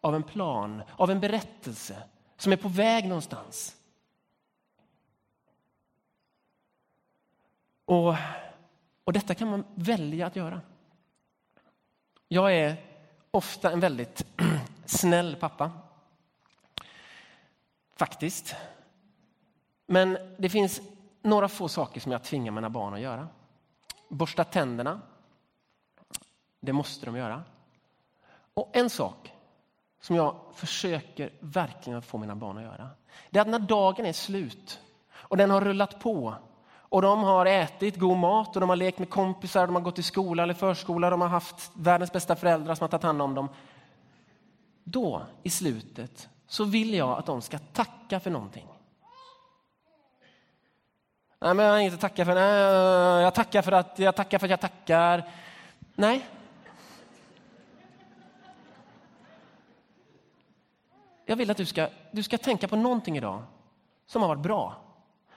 Av 0.01 0.15
en 0.15 0.23
plan, 0.23 0.83
av 0.97 1.11
en 1.11 1.21
berättelse 1.21 2.03
som 2.37 2.53
är 2.53 2.57
på 2.57 2.69
väg 2.69 3.09
någonstans. 3.09 3.77
Och, 7.85 8.15
och 9.05 9.13
detta 9.13 9.35
kan 9.35 9.51
man 9.51 9.65
välja 9.75 10.27
att 10.27 10.37
göra. 10.37 10.61
Jag 12.29 12.57
är 12.57 12.77
ofta 13.31 13.71
en 13.73 13.81
väldigt 13.81 14.27
snäll 14.85 15.37
pappa. 15.37 15.84
Faktiskt. 17.97 18.55
Men 19.87 20.19
det 20.39 20.49
finns 20.49 20.81
några 21.23 21.49
få 21.49 21.69
saker 21.69 22.01
som 22.01 22.13
jag 22.13 22.23
tvingar 22.25 22.53
mina 22.53 22.71
barn 22.71 22.95
att 22.95 23.01
göra. 23.01 23.29
Borsta 24.09 24.45
tänderna. 24.45 25.01
Det 26.61 26.73
måste 26.73 27.07
de 27.07 27.17
göra. 27.17 27.43
Och 28.55 28.71
en 28.73 28.91
sak 28.91 29.33
som 30.01 30.17
jag 30.17 30.37
försöker 30.55 31.33
verkligen 31.41 32.03
få 32.03 32.19
mina 32.19 32.37
barn 32.37 32.57
att 32.57 32.63
göra. 32.63 32.91
Det 33.31 33.39
är 33.39 33.43
att 33.43 33.49
när 33.49 33.59
dagen 33.59 34.07
är 34.07 34.13
slut 34.13 34.81
och 35.13 35.37
den 35.37 35.51
har 35.51 35.61
rullat 35.61 36.01
på 36.01 36.35
och 36.95 37.03
de 37.03 37.23
har 37.23 37.47
ätit 37.47 37.97
god 37.97 38.19
mat 38.19 38.57
och 38.57 38.61
de 38.61 38.69
har 38.69 38.77
lekt 38.77 38.99
med 38.99 39.11
kompisar, 39.11 39.67
de 39.67 39.75
har 39.75 39.83
gått 39.83 39.99
i 39.99 40.03
skola 40.03 40.43
eller 40.43 40.55
förskola, 40.55 41.11
de 41.11 41.21
har 41.21 41.29
haft 41.29 41.71
världens 41.75 42.13
bästa 42.13 42.37
föräldrar 42.37 42.75
som 42.75 42.85
har 42.85 42.89
tagit 42.89 43.03
hand 43.03 43.23
om 43.23 43.35
dem. 43.35 43.49
Då 44.85 45.23
i 45.43 45.51
slutet 45.51 46.29
så 46.47 46.65
vill 46.65 46.95
jag 46.95 47.19
att 47.19 47.27
de 47.27 47.43
ska 47.43 47.59
tacka 47.59 48.21
för 48.21 48.31
någonting. 48.31 48.67
Nej, 51.39 51.55
men 51.55 51.67
jag 51.67 51.73
har 51.73 51.79
inget 51.79 51.95
att 51.95 52.01
tacka 52.01 52.25
för. 52.25 52.35
Nej, 52.35 53.23
jag 53.23 53.35
tackar 53.35 53.63
för 53.63 53.73
att 53.73 53.99
jag 53.99 54.17
tackar 54.17 54.39
för 54.39 54.47
att 54.47 54.51
jag 54.51 54.61
tackar. 54.61 55.31
Nej. 55.95 56.27
Jag 61.27 61.37
vill 61.37 61.51
att 61.51 61.57
du 61.57 61.67
ska, 61.67 61.89
du 62.11 62.23
ska 62.23 62.39
tänka 62.39 62.69
på 62.69 62.77
någonting 62.77 63.17
idag 63.17 63.43
som 64.07 64.23
har 64.23 64.29
varit 64.29 64.43
bra, 64.43 64.75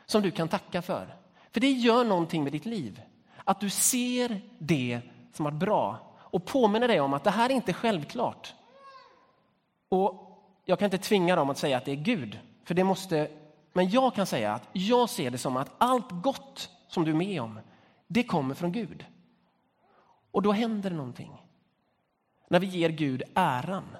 som 0.05 0.21
du 0.21 0.31
kan 0.31 0.47
tacka 0.47 0.81
för. 0.81 1.15
För 1.51 1.59
det 1.59 1.71
gör 1.71 2.03
någonting 2.03 2.43
med 2.43 2.51
ditt 2.51 2.65
liv. 2.65 3.01
Att 3.43 3.59
du 3.59 3.69
ser 3.69 4.41
det 4.57 5.01
som 5.33 5.45
har 5.45 5.51
varit 5.51 5.59
bra 5.59 5.97
och 6.17 6.45
påminner 6.45 6.87
dig 6.87 6.99
om 6.99 7.13
att 7.13 7.23
det 7.23 7.31
här 7.31 7.49
är 7.49 7.53
inte 7.53 7.73
självklart. 7.73 8.53
Och 9.89 10.36
jag 10.69 10.79
kan 10.79 10.85
inte 10.85 10.97
tvinga 10.97 11.35
dem 11.35 11.49
att 11.49 11.57
säga 11.57 11.77
att 11.77 11.85
det 11.85 11.91
är 11.91 11.95
Gud, 11.95 12.39
för 12.63 12.73
det 12.73 12.83
måste, 12.83 13.29
men 13.73 13.89
jag 13.89 14.15
kan 14.15 14.25
säga 14.25 14.53
att 14.53 14.69
jag 14.73 15.09
ser 15.09 15.31
det 15.31 15.37
som 15.37 15.57
att 15.57 15.71
allt 15.77 16.11
gott 16.11 16.69
som 16.87 17.05
du 17.05 17.11
är 17.11 17.15
med 17.15 17.41
om, 17.41 17.59
det 18.07 18.23
kommer 18.23 18.55
från 18.55 18.71
Gud. 18.71 19.05
Och 20.31 20.41
då 20.41 20.51
händer 20.51 20.89
det 20.89 20.95
någonting. 20.95 21.41
När 22.47 22.59
vi 22.59 22.67
ger 22.67 22.89
Gud 22.89 23.23
äran 23.33 23.97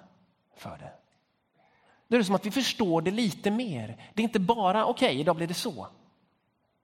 för 0.55 0.77
det. 0.77 0.91
Då 2.07 2.15
är 2.15 2.19
det 2.19 2.25
som 2.25 2.35
att 2.35 2.45
vi 2.45 2.51
förstår 2.51 3.01
det 3.01 3.11
lite 3.11 3.51
mer. 3.51 4.11
Det 4.13 4.21
är 4.21 4.23
inte 4.23 4.39
bara, 4.39 4.85
okej, 4.85 5.07
okay, 5.07 5.19
idag 5.19 5.35
blir 5.35 5.47
det 5.47 5.53
så. 5.53 5.87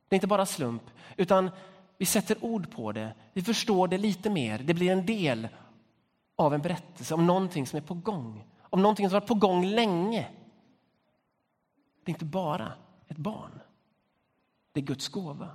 Det 0.09 0.13
är 0.13 0.17
inte 0.17 0.27
bara 0.27 0.45
slump, 0.45 0.83
utan 1.17 1.49
vi 1.97 2.05
sätter 2.05 2.37
ord 2.41 2.71
på 2.71 2.91
det. 2.91 3.13
Vi 3.33 3.41
förstår 3.41 3.87
det 3.87 3.97
lite 3.97 4.29
mer. 4.29 4.59
Det 4.59 4.73
blir 4.73 4.91
en 4.91 5.05
del 5.05 5.47
av 6.35 6.53
en 6.53 6.61
berättelse 6.61 7.13
om 7.13 7.27
någonting 7.27 7.67
som 7.67 7.77
är 7.77 7.83
på 7.83 7.93
gång 7.93 8.43
om 8.73 8.81
någonting 8.81 9.09
som 9.09 9.13
varit 9.13 9.27
på 9.27 9.33
gång 9.33 9.65
länge. 9.65 10.29
Det 12.03 12.11
är 12.11 12.13
inte 12.13 12.25
bara 12.25 12.73
ett 13.07 13.17
barn. 13.17 13.59
Det 14.71 14.79
är 14.79 14.83
Guds 14.83 15.07
gåva. 15.07 15.49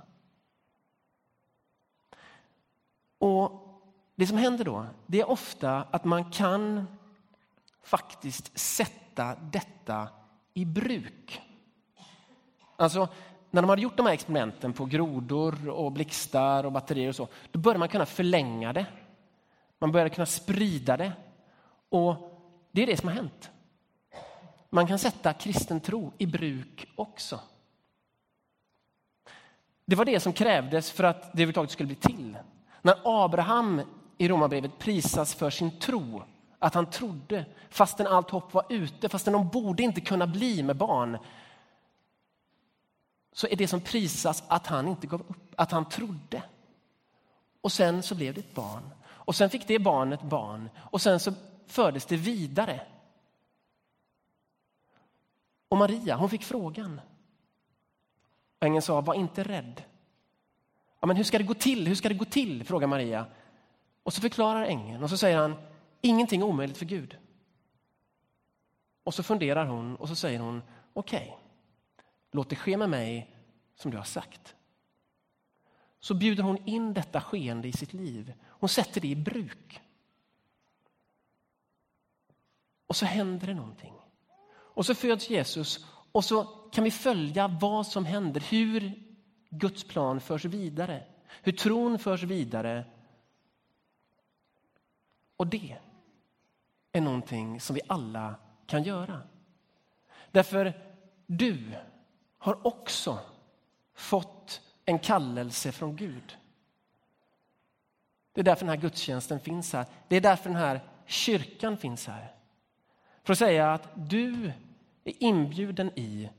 Och 3.17 3.51
Det 4.15 4.27
som 4.27 4.37
händer 4.37 4.65
då, 4.65 4.85
det 5.07 5.19
är 5.19 5.29
ofta 5.29 5.83
att 5.91 6.05
man 6.05 6.31
kan 6.31 6.87
faktiskt 7.83 8.59
sätta 8.59 9.35
detta 9.35 10.07
i 10.53 10.65
bruk. 10.65 11.41
Alltså, 12.75 13.07
när 13.51 13.61
de 13.61 13.69
hade 13.69 13.81
gjort 13.81 13.97
de 13.97 14.05
här 14.05 14.13
experimenten 14.13 14.73
på 14.73 14.85
grodor 14.85 15.69
och 15.69 15.91
blixtar 15.91 16.63
och 16.63 16.71
batterier 16.71 17.09
och 17.09 17.15
så, 17.15 17.27
då 17.51 17.59
började 17.59 17.79
man 17.79 17.89
kunna 17.89 18.05
förlänga 18.05 18.73
det. 18.73 18.85
Man 19.79 19.91
började 19.91 20.09
kunna 20.09 20.25
sprida 20.25 20.97
det. 20.97 21.11
Och 21.89 22.28
det 22.71 22.81
är 22.81 22.87
det 22.87 22.97
som 22.97 23.07
har 23.07 23.15
hänt. 23.15 23.51
Man 24.69 24.87
kan 24.87 24.99
sätta 24.99 25.33
kristen 25.33 25.79
tro 25.79 26.13
i 26.17 26.25
bruk 26.25 26.87
också. 26.95 27.39
Det 29.85 29.95
var 29.95 30.05
det 30.05 30.19
som 30.19 30.33
krävdes 30.33 30.91
för 30.91 31.03
att 31.03 31.21
det 31.21 31.27
överhuvudtaget 31.27 31.71
skulle 31.71 31.87
bli 31.87 31.95
till. 31.95 32.37
När 32.81 32.95
Abraham 33.03 33.81
i 34.17 34.27
Romarbrevet 34.27 34.79
prisas 34.79 35.35
för 35.35 35.49
sin 35.49 35.79
tro, 35.79 36.23
att 36.59 36.73
han 36.73 36.85
trodde 36.85 37.45
fastän 37.69 38.07
allt 38.07 38.29
hopp 38.29 38.53
var 38.53 38.65
ute, 38.69 39.09
fastän 39.09 39.33
de 39.33 39.47
borde 39.47 39.83
inte 39.83 40.01
kunna 40.01 40.27
bli 40.27 40.63
med 40.63 40.75
barn, 40.75 41.17
så 43.33 43.47
är 43.47 43.55
det 43.55 43.67
som 43.67 43.81
prisas 43.81 44.43
att 44.47 44.67
han 44.67 44.87
inte 44.87 45.07
gav 45.07 45.21
upp, 45.21 45.53
att 45.55 45.71
han 45.71 45.89
trodde. 45.89 46.43
Och 47.61 47.71
sen 47.71 48.03
så 48.03 48.15
blev 48.15 48.33
det 48.33 48.39
ett 48.39 48.55
barn. 48.55 48.89
Och 49.07 49.35
sen 49.35 49.49
fick 49.49 49.67
det 49.67 49.79
barnet 49.79 50.21
barn. 50.21 50.69
Och 50.77 51.01
sen 51.01 51.19
så 51.19 51.33
fördes 51.71 52.05
det 52.05 52.17
vidare. 52.17 52.81
Och 55.67 55.77
Maria, 55.77 56.15
hon 56.15 56.29
fick 56.29 56.43
frågan. 56.43 57.01
Ängeln 58.59 58.81
sa, 58.81 59.01
var 59.01 59.13
inte 59.13 59.43
rädd. 59.43 59.83
Ja, 60.99 61.07
men 61.07 61.17
hur 61.17 61.23
ska 61.23 61.37
det 61.37 61.43
gå 61.43 61.53
till? 61.53 61.87
Hur 61.87 61.95
ska 61.95 62.09
det 62.09 62.15
gå 62.15 62.25
till? 62.25 62.63
frågar 62.63 62.87
Maria. 62.87 63.25
Och 64.03 64.13
så 64.13 64.21
förklarar 64.21 64.63
ängeln 64.63 65.03
och 65.03 65.09
så 65.09 65.17
säger 65.17 65.37
han, 65.37 65.55
ingenting 66.01 66.41
är 66.41 66.45
omöjligt 66.45 66.77
för 66.77 66.85
Gud. 66.85 67.17
Och 69.03 69.13
så 69.13 69.23
funderar 69.23 69.65
hon 69.65 69.95
och 69.95 70.07
så 70.07 70.15
säger 70.15 70.39
hon, 70.39 70.61
okej, 70.93 71.19
okay, 71.19 71.31
låt 72.31 72.49
det 72.49 72.55
ske 72.55 72.77
med 72.77 72.89
mig 72.89 73.35
som 73.75 73.91
du 73.91 73.97
har 73.97 74.03
sagt. 74.03 74.55
Så 75.99 76.13
bjuder 76.13 76.43
hon 76.43 76.57
in 76.65 76.93
detta 76.93 77.21
skeende 77.21 77.67
i 77.67 77.71
sitt 77.71 77.93
liv. 77.93 78.33
Hon 78.47 78.69
sätter 78.69 79.01
det 79.01 79.07
i 79.07 79.15
bruk. 79.15 79.81
Och 82.89 82.95
så 82.95 83.05
händer 83.05 83.47
det 83.47 83.53
någonting. 83.53 83.93
Och 84.51 84.85
så 84.85 84.95
föds 84.95 85.29
Jesus 85.29 85.85
och 86.11 86.25
så 86.25 86.43
kan 86.43 86.83
vi 86.83 86.91
följa 86.91 87.47
vad 87.47 87.87
som 87.87 88.05
händer, 88.05 88.43
hur 88.49 89.03
Guds 89.49 89.83
plan 89.83 90.21
förs 90.21 90.45
vidare. 90.45 91.03
hur 91.41 91.51
tron 91.51 91.99
förs 91.99 92.23
vidare. 92.23 92.85
Och 95.37 95.47
det 95.47 95.77
är 96.91 97.01
någonting 97.01 97.61
som 97.61 97.73
vi 97.73 97.81
alla 97.87 98.35
kan 98.65 98.83
göra. 98.83 99.21
Därför 100.31 100.73
du 101.25 101.75
har 102.37 102.67
också 102.67 103.19
fått 103.93 104.61
en 104.85 104.99
kallelse 104.99 105.71
från 105.71 105.95
Gud. 105.95 106.37
Det 108.33 108.41
är 108.41 108.45
därför 108.45 108.65
den 108.65 108.75
här 108.75 108.81
gudstjänsten 108.81 109.39
finns 109.39 109.73
här. 109.73 109.85
Det 110.07 110.15
är 110.15 110.21
därför 110.21 110.49
den 110.49 110.59
här 110.59 110.81
kyrkan 111.05 111.77
finns 111.77 112.07
här. 112.07 112.38
För 113.23 113.33
att 113.33 113.39
säga 113.39 113.73
att 113.73 113.89
du 113.93 114.51
är 115.03 115.13
inbjuden 115.23 115.91
i 115.95 116.29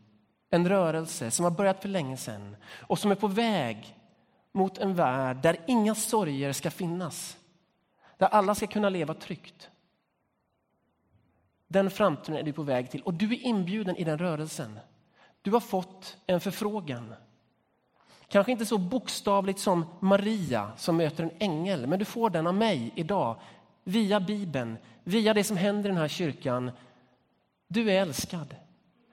en 0.50 0.68
rörelse 0.68 1.30
som 1.30 1.44
har 1.44 1.50
börjat 1.50 1.82
för 1.82 1.88
länge 1.88 2.16
sedan 2.16 2.56
och 2.80 2.98
som 2.98 3.10
är 3.10 3.14
på 3.14 3.28
väg 3.28 3.96
mot 4.52 4.78
en 4.78 4.94
värld 4.94 5.36
där 5.42 5.56
inga 5.66 5.94
sorger 5.94 6.52
ska 6.52 6.70
finnas. 6.70 7.36
Där 8.16 8.26
alla 8.26 8.54
ska 8.54 8.66
kunna 8.66 8.88
leva 8.88 9.14
tryggt. 9.14 9.70
Den 11.68 11.90
framtiden 11.90 12.36
är 12.36 12.42
du 12.42 12.52
på 12.52 12.62
väg 12.62 12.90
till 12.90 13.02
och 13.02 13.14
du 13.14 13.32
är 13.32 13.42
inbjuden 13.46 13.96
i 13.96 14.04
den 14.04 14.18
rörelsen. 14.18 14.78
Du 15.42 15.50
har 15.50 15.60
fått 15.60 16.16
en 16.26 16.40
förfrågan. 16.40 17.14
Kanske 18.28 18.52
inte 18.52 18.66
så 18.66 18.78
bokstavligt 18.78 19.60
som 19.60 19.84
Maria 20.00 20.72
som 20.76 20.96
möter 20.96 21.24
en 21.24 21.30
ängel, 21.38 21.86
men 21.86 21.98
du 21.98 22.04
får 22.04 22.30
den 22.30 22.46
av 22.46 22.54
mig 22.54 22.92
idag 22.94 23.36
via 23.90 24.20
Bibeln, 24.20 24.78
via 25.04 25.34
det 25.34 25.44
som 25.44 25.56
händer 25.56 25.88
i 25.88 25.92
den 25.92 26.00
här 26.00 26.08
kyrkan. 26.08 26.70
Du 27.68 27.90
är 27.90 28.02
älskad 28.02 28.56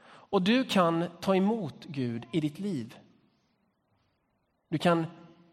och 0.09 0.41
du 0.41 0.63
kan 0.63 1.05
ta 1.21 1.35
emot 1.35 1.85
Gud 1.85 2.25
i 2.31 2.39
ditt 2.39 2.59
liv. 2.59 2.97
Du 4.69 4.77
kan 4.77 5.05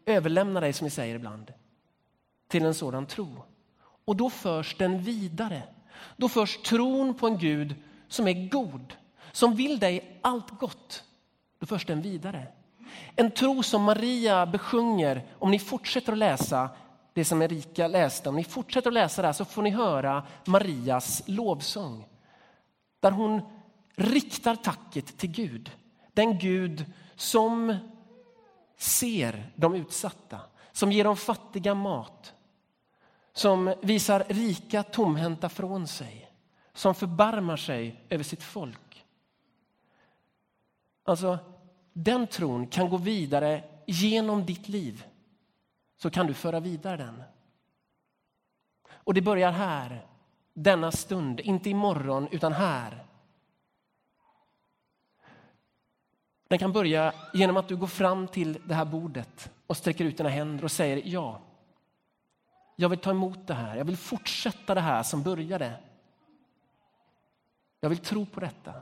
överlämna 0.05 0.59
dig, 0.59 0.73
som 0.73 0.85
vi 0.85 0.91
säger 0.91 1.15
ibland, 1.15 1.53
till 2.47 2.65
en 2.65 2.73
sådan 2.73 3.05
tro. 3.05 3.43
Och 4.05 4.15
då 4.15 4.29
förs 4.29 4.75
den 4.77 5.01
vidare. 5.01 5.63
Då 6.17 6.29
förs 6.29 6.57
tron 6.57 7.13
på 7.13 7.27
en 7.27 7.37
Gud 7.37 7.75
som 8.07 8.27
är 8.27 8.49
god, 8.49 8.95
som 9.31 9.55
vill 9.55 9.79
dig 9.79 10.19
allt 10.21 10.49
gott. 10.49 11.03
Då 11.59 11.65
förs 11.65 11.85
den 11.85 12.01
vidare. 12.01 12.47
En 13.15 13.31
tro 13.31 13.63
som 13.63 13.83
Maria 13.83 14.45
besjunger, 14.45 15.25
om 15.39 15.51
ni 15.51 15.59
fortsätter 15.59 16.11
att 16.11 16.17
läsa 16.17 16.69
det 17.15 17.25
som 17.25 17.41
Erika 17.41 17.87
läste, 17.87 18.29
om 18.29 18.35
ni 18.35 18.43
fortsätter 18.43 18.89
att 18.89 18.93
läsa 18.93 19.21
det 19.21 19.27
här 19.27 19.33
så 19.33 19.45
får 19.45 19.61
ni 19.61 19.69
höra 19.69 20.23
Marias 20.45 21.23
lovsång. 21.25 22.07
Där 22.99 23.11
hon 23.11 23.41
riktar 23.95 24.55
tacket 24.55 25.17
till 25.17 25.31
Gud. 25.31 25.71
Den 26.13 26.39
Gud 26.39 26.85
som 27.15 27.77
ser 28.77 29.51
de 29.55 29.75
utsatta, 29.75 30.39
som 30.71 30.91
ger 30.91 31.03
de 31.03 31.17
fattiga 31.17 31.73
mat, 31.75 32.33
som 33.33 33.75
visar 33.81 34.23
rika 34.29 34.83
tomhänta 34.83 35.49
från 35.49 35.87
sig, 35.87 36.31
som 36.73 36.95
förbarmar 36.95 37.57
sig 37.57 38.05
över 38.09 38.23
sitt 38.23 38.43
folk. 38.43 39.05
Alltså, 41.03 41.37
den 41.93 42.27
tron 42.27 42.67
kan 42.67 42.89
gå 42.89 42.97
vidare 42.97 43.63
genom 43.85 44.45
ditt 44.45 44.69
liv. 44.69 45.05
Så 46.05 46.09
kan 46.09 46.27
du 46.27 46.33
föra 46.33 46.59
vidare 46.59 46.97
den. 46.97 47.23
Och 48.89 49.13
det 49.13 49.21
börjar 49.21 49.51
här, 49.51 50.05
denna 50.53 50.91
stund, 50.91 51.39
inte 51.39 51.69
imorgon 51.69 52.27
utan 52.31 52.53
här. 52.53 53.05
Den 56.47 56.59
kan 56.59 56.71
börja 56.71 57.13
genom 57.33 57.57
att 57.57 57.67
du 57.67 57.75
går 57.75 57.87
fram 57.87 58.27
till 58.27 58.57
det 58.65 58.73
här 58.73 58.85
bordet 58.85 59.51
och 59.67 59.77
sträcker 59.77 60.05
ut 60.05 60.17
dina 60.17 60.29
händer 60.29 60.63
och 60.63 60.71
säger 60.71 61.01
ja. 61.05 61.41
Jag 62.75 62.89
vill 62.89 62.99
ta 62.99 63.09
emot 63.09 63.47
det 63.47 63.53
här. 63.53 63.77
Jag 63.77 63.85
vill 63.85 63.97
fortsätta 63.97 64.73
det 64.73 64.81
här 64.81 65.03
som 65.03 65.23
började. 65.23 65.73
Jag 67.79 67.89
vill 67.89 67.97
tro 67.97 68.25
på 68.25 68.39
detta. 68.39 68.73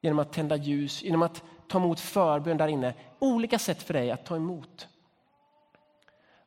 Genom 0.00 0.18
att 0.18 0.32
tända 0.32 0.56
ljus, 0.56 1.02
genom 1.02 1.22
att 1.22 1.42
ta 1.70 1.78
emot 1.78 2.00
förbön 2.00 2.56
där 2.56 2.68
inne. 2.68 2.94
Olika 3.18 3.58
sätt 3.58 3.82
för 3.82 3.94
dig 3.94 4.10
att 4.10 4.24
ta 4.24 4.36
emot. 4.36 4.88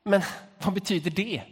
Men 0.04 0.22
vad 0.64 0.74
betyder 0.74 1.12
det? 1.12 1.44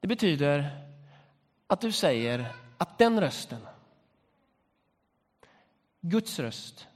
Det 0.00 0.08
betyder 0.08 0.86
att 1.66 1.80
du 1.80 1.92
säger 1.92 2.52
att 2.78 2.98
den 2.98 3.20
rösten 3.20 3.60
Guds 6.00 6.38
röst 6.38 6.88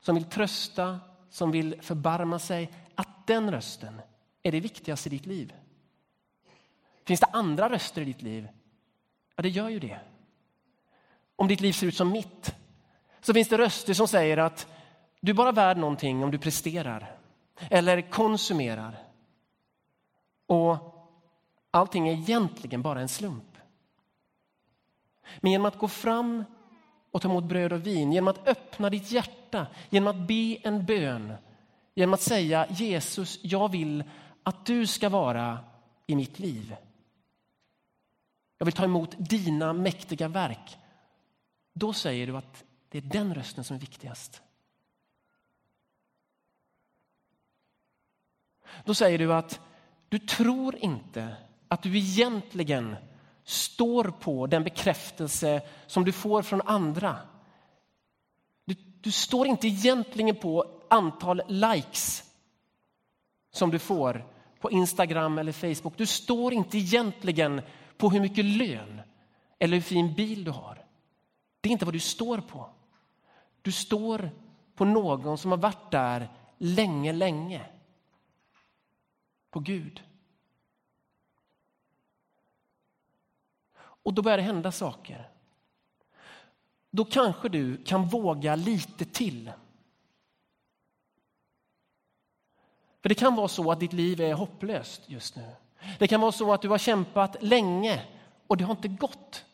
som 0.00 0.14
vill 0.14 0.24
trösta, 0.24 1.00
som 1.30 1.50
vill 1.50 1.82
förbarma 1.82 2.38
sig, 2.38 2.72
att 2.94 3.26
den 3.26 3.50
rösten 3.50 4.00
är 4.42 4.52
det 4.52 4.60
viktigaste 4.60 5.08
i 5.08 5.10
ditt 5.10 5.26
liv. 5.26 5.54
Finns 7.04 7.20
det 7.20 7.26
andra 7.26 7.68
röster 7.68 8.02
i 8.02 8.04
ditt 8.04 8.22
liv? 8.22 8.48
Ja, 9.36 9.42
det 9.42 9.48
gör 9.48 9.68
ju 9.68 9.78
det. 9.78 10.00
Om 11.36 11.48
ditt 11.48 11.60
liv 11.60 11.72
ser 11.72 11.86
ut 11.86 11.96
som 11.96 12.10
mitt 12.10 12.54
så 13.20 13.34
finns 13.34 13.48
det 13.48 13.58
röster 13.58 13.94
som 13.94 14.08
säger 14.08 14.36
att 14.36 14.73
du 15.24 15.30
är 15.30 15.34
bara 15.34 15.52
värd 15.52 15.76
någonting 15.76 16.24
om 16.24 16.30
du 16.30 16.38
presterar 16.38 17.16
eller 17.70 18.10
konsumerar. 18.10 18.98
Och 20.46 20.76
allting 21.70 22.08
är 22.08 22.12
egentligen 22.12 22.82
bara 22.82 23.00
en 23.00 23.08
slump. 23.08 23.58
Men 25.40 25.52
genom 25.52 25.66
att 25.66 25.78
gå 25.78 25.88
fram 25.88 26.44
och 27.10 27.22
ta 27.22 27.28
emot 27.28 27.44
bröd 27.44 27.72
och 27.72 27.86
vin, 27.86 28.12
genom 28.12 28.28
att 28.28 28.48
öppna 28.48 28.90
ditt 28.90 29.10
hjärta, 29.10 29.66
genom 29.90 30.08
att 30.08 30.28
be 30.28 30.56
en 30.62 30.84
bön, 30.84 31.32
genom 31.94 32.14
att 32.14 32.22
säga 32.22 32.66
Jesus, 32.70 33.38
jag 33.42 33.70
vill 33.70 34.04
att 34.42 34.66
du 34.66 34.86
ska 34.86 35.08
vara 35.08 35.58
i 36.06 36.16
mitt 36.16 36.38
liv. 36.38 36.76
Jag 38.58 38.64
vill 38.64 38.74
ta 38.74 38.84
emot 38.84 39.14
dina 39.18 39.72
mäktiga 39.72 40.28
verk. 40.28 40.78
Då 41.72 41.92
säger 41.92 42.26
du 42.26 42.36
att 42.36 42.64
det 42.88 42.98
är 42.98 43.02
den 43.02 43.34
rösten 43.34 43.64
som 43.64 43.76
är 43.76 43.80
viktigast. 43.80 44.43
Då 48.84 48.94
säger 48.94 49.18
du 49.18 49.34
att 49.34 49.60
du 50.08 50.18
tror 50.18 50.76
inte 50.76 51.36
att 51.68 51.82
du 51.82 51.98
egentligen 51.98 52.96
står 53.44 54.04
på 54.04 54.46
den 54.46 54.64
bekräftelse 54.64 55.62
som 55.86 56.04
du 56.04 56.12
får 56.12 56.42
från 56.42 56.60
andra. 56.60 57.18
Du, 58.64 58.74
du 59.00 59.10
står 59.10 59.46
inte 59.46 59.66
egentligen 59.66 60.36
på 60.36 60.64
antal 60.90 61.42
likes 61.46 62.22
som 63.52 63.70
du 63.70 63.78
får 63.78 64.26
på 64.60 64.70
Instagram 64.70 65.38
eller 65.38 65.52
Facebook. 65.52 65.96
Du 65.96 66.06
står 66.06 66.52
inte 66.52 66.78
egentligen 66.78 67.62
på 67.96 68.10
hur 68.10 68.20
mycket 68.20 68.44
lön 68.44 69.00
eller 69.58 69.74
hur 69.74 69.82
fin 69.82 70.14
bil 70.14 70.44
du 70.44 70.50
har. 70.50 70.84
Det 71.60 71.68
är 71.68 71.72
inte 71.72 71.84
vad 71.84 71.94
du 71.94 72.00
står 72.00 72.38
på. 72.38 72.70
Du 73.62 73.72
står 73.72 74.30
på 74.74 74.84
någon 74.84 75.38
som 75.38 75.50
har 75.50 75.58
varit 75.58 75.90
där 75.90 76.28
länge, 76.58 77.12
länge. 77.12 77.66
På 79.54 79.60
Gud. 79.60 80.02
Och 83.76 84.14
då 84.14 84.22
börjar 84.22 84.38
det 84.38 84.42
hända 84.42 84.72
saker. 84.72 85.30
Då 86.90 87.04
kanske 87.04 87.48
du 87.48 87.84
kan 87.84 88.08
våga 88.08 88.56
lite 88.56 89.04
till. 89.04 89.52
För 93.00 93.08
det 93.08 93.14
kan 93.14 93.36
vara 93.36 93.48
så 93.48 93.70
att 93.70 93.80
ditt 93.80 93.92
liv 93.92 94.20
är 94.20 94.34
hopplöst 94.34 95.02
just 95.06 95.36
nu. 95.36 95.54
Det 95.98 96.08
kan 96.08 96.20
vara 96.20 96.32
så 96.32 96.52
att 96.52 96.62
du 96.62 96.68
har 96.68 96.78
kämpat 96.78 97.42
länge 97.42 98.06
och 98.46 98.56
det 98.56 98.64
har 98.64 98.74
inte 98.74 98.88
gått. 98.88 99.44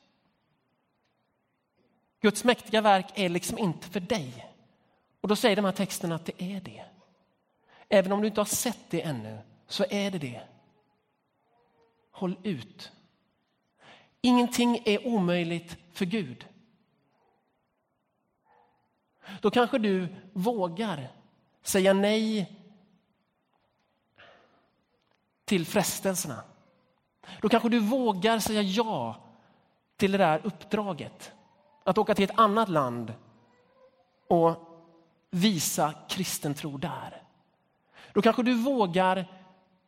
Guds 2.21 2.45
mäktiga 2.45 2.81
verk 2.81 3.13
är 3.15 3.29
liksom 3.29 3.59
inte 3.59 3.89
för 3.89 4.01
dig. 4.01 4.47
Och 5.21 5.29
då 5.29 5.37
säger 5.37 5.57
de 5.57 5.65
här 5.65 5.73
texterna 5.73 6.15
att 6.15 6.27
det 6.27 6.43
är 6.43 6.61
det. 6.61 6.85
Även 7.89 8.13
om 8.13 8.21
du 8.21 8.27
inte 8.27 8.41
har 8.41 8.47
sett 8.47 8.91
det 8.91 9.03
ännu 9.03 9.39
så 9.70 9.85
är 9.90 10.11
det 10.11 10.18
det. 10.18 10.40
Håll 12.11 12.37
ut. 12.42 12.92
Ingenting 14.20 14.83
är 14.85 15.06
omöjligt 15.06 15.76
för 15.92 16.04
Gud. 16.04 16.46
Då 19.40 19.50
kanske 19.50 19.78
du 19.78 20.16
vågar 20.33 21.09
säga 21.62 21.92
nej 21.92 22.56
till 25.44 25.66
frestelserna. 25.66 26.44
Då 27.40 27.48
kanske 27.48 27.68
du 27.68 27.78
vågar 27.78 28.38
säga 28.38 28.62
ja 28.62 29.24
till 29.96 30.12
det 30.12 30.18
där 30.18 30.40
uppdraget. 30.44 31.33
Att 31.85 31.98
åka 31.98 32.14
till 32.14 32.24
ett 32.24 32.38
annat 32.38 32.68
land 32.68 33.14
och 34.28 34.56
visa 35.30 35.94
kristen 36.09 36.54
tro 36.54 36.78
där. 36.78 37.22
Då 38.12 38.22
kanske 38.22 38.42
du 38.42 38.54
vågar 38.54 39.39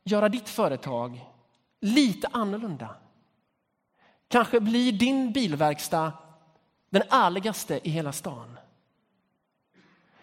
göra 0.05 0.29
ditt 0.29 0.49
företag 0.49 1.21
lite 1.81 2.29
annorlunda. 2.33 2.97
Kanske 4.29 4.61
blir 4.61 4.93
din 4.93 5.33
bilverkstad 5.33 6.13
den 6.91 7.03
ärligaste 7.11 7.89
i 7.89 7.91
hela 7.91 8.13
stan. 8.13 8.59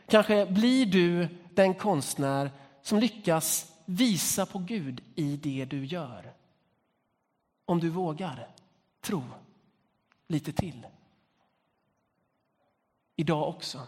Kanske 0.07 0.45
blir 0.45 0.85
du 0.85 1.27
den 1.53 1.73
konstnär 1.73 2.51
som 2.81 2.99
lyckas 2.99 3.71
visa 3.85 4.45
på 4.45 4.59
Gud 4.59 5.03
i 5.15 5.37
det 5.37 5.65
du 5.65 5.85
gör. 5.85 6.33
Om 7.65 7.79
du 7.79 7.89
vågar 7.89 8.47
tro 9.01 9.23
lite 10.27 10.51
till. 10.51 10.87
Idag 13.15 13.49
också. 13.49 13.87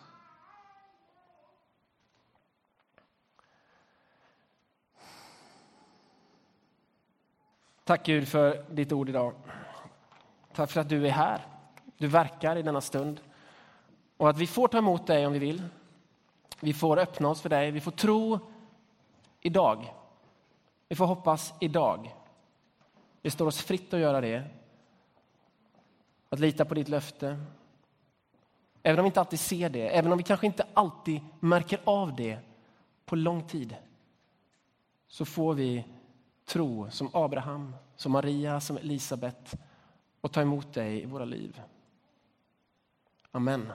Tack 7.91 8.06
Gud 8.06 8.27
för 8.27 8.65
ditt 8.69 8.91
ord 8.91 9.10
idag. 9.10 9.34
Tack 10.54 10.71
för 10.71 10.82
att 10.82 10.89
du 10.89 11.08
är 11.08 11.12
här. 11.12 11.45
Du 11.97 12.08
verkar 12.08 12.56
i 12.56 12.62
denna 12.62 12.82
stund. 12.82 13.21
Och 14.17 14.30
att 14.30 14.38
vi 14.38 14.47
får 14.47 14.67
ta 14.67 14.77
emot 14.77 15.08
dig 15.08 15.25
om 15.25 15.34
vi 15.34 15.39
vill. 15.39 15.63
Vi 16.60 16.73
får 16.73 16.99
öppna 16.99 17.30
oss 17.30 17.41
för 17.41 17.49
dig. 17.49 17.71
Vi 17.71 17.82
får 17.82 17.91
tro 17.91 18.39
idag. 19.41 19.93
Vi 20.88 20.95
får 20.95 21.06
hoppas 21.06 21.54
idag. 21.60 22.15
Det 23.21 23.32
står 23.32 23.47
oss 23.47 23.62
fritt 23.62 23.93
att 23.93 23.99
göra 23.99 24.21
det. 24.21 24.43
Att 26.30 26.39
lita 26.39 26.65
på 26.65 26.73
ditt 26.73 26.89
löfte. 26.89 27.39
Även 28.84 28.99
om 28.99 29.04
vi 29.04 29.08
inte 29.08 29.19
alltid 29.19 29.39
ser 29.39 29.69
det, 29.69 29.97
även 29.97 30.12
om 30.12 30.17
vi 30.17 30.23
kanske 30.23 30.45
inte 30.45 30.67
alltid 30.73 31.21
märker 31.39 31.80
av 31.84 32.15
det 32.15 32.39
på 33.06 33.15
lång 33.15 33.43
tid. 33.47 33.75
Så 35.08 35.25
får 35.25 35.54
vi 35.54 35.86
tro 36.52 36.92
som 36.92 37.10
Abraham, 37.14 37.76
som 37.96 38.12
Maria, 38.12 38.60
som 38.60 38.78
Elisabet 38.78 39.56
och 40.22 40.32
ta 40.32 40.42
emot 40.42 40.74
dig 40.74 41.04
i 41.04 41.06
våra 41.06 41.26
liv. 41.26 41.62
Amen. 43.32 43.72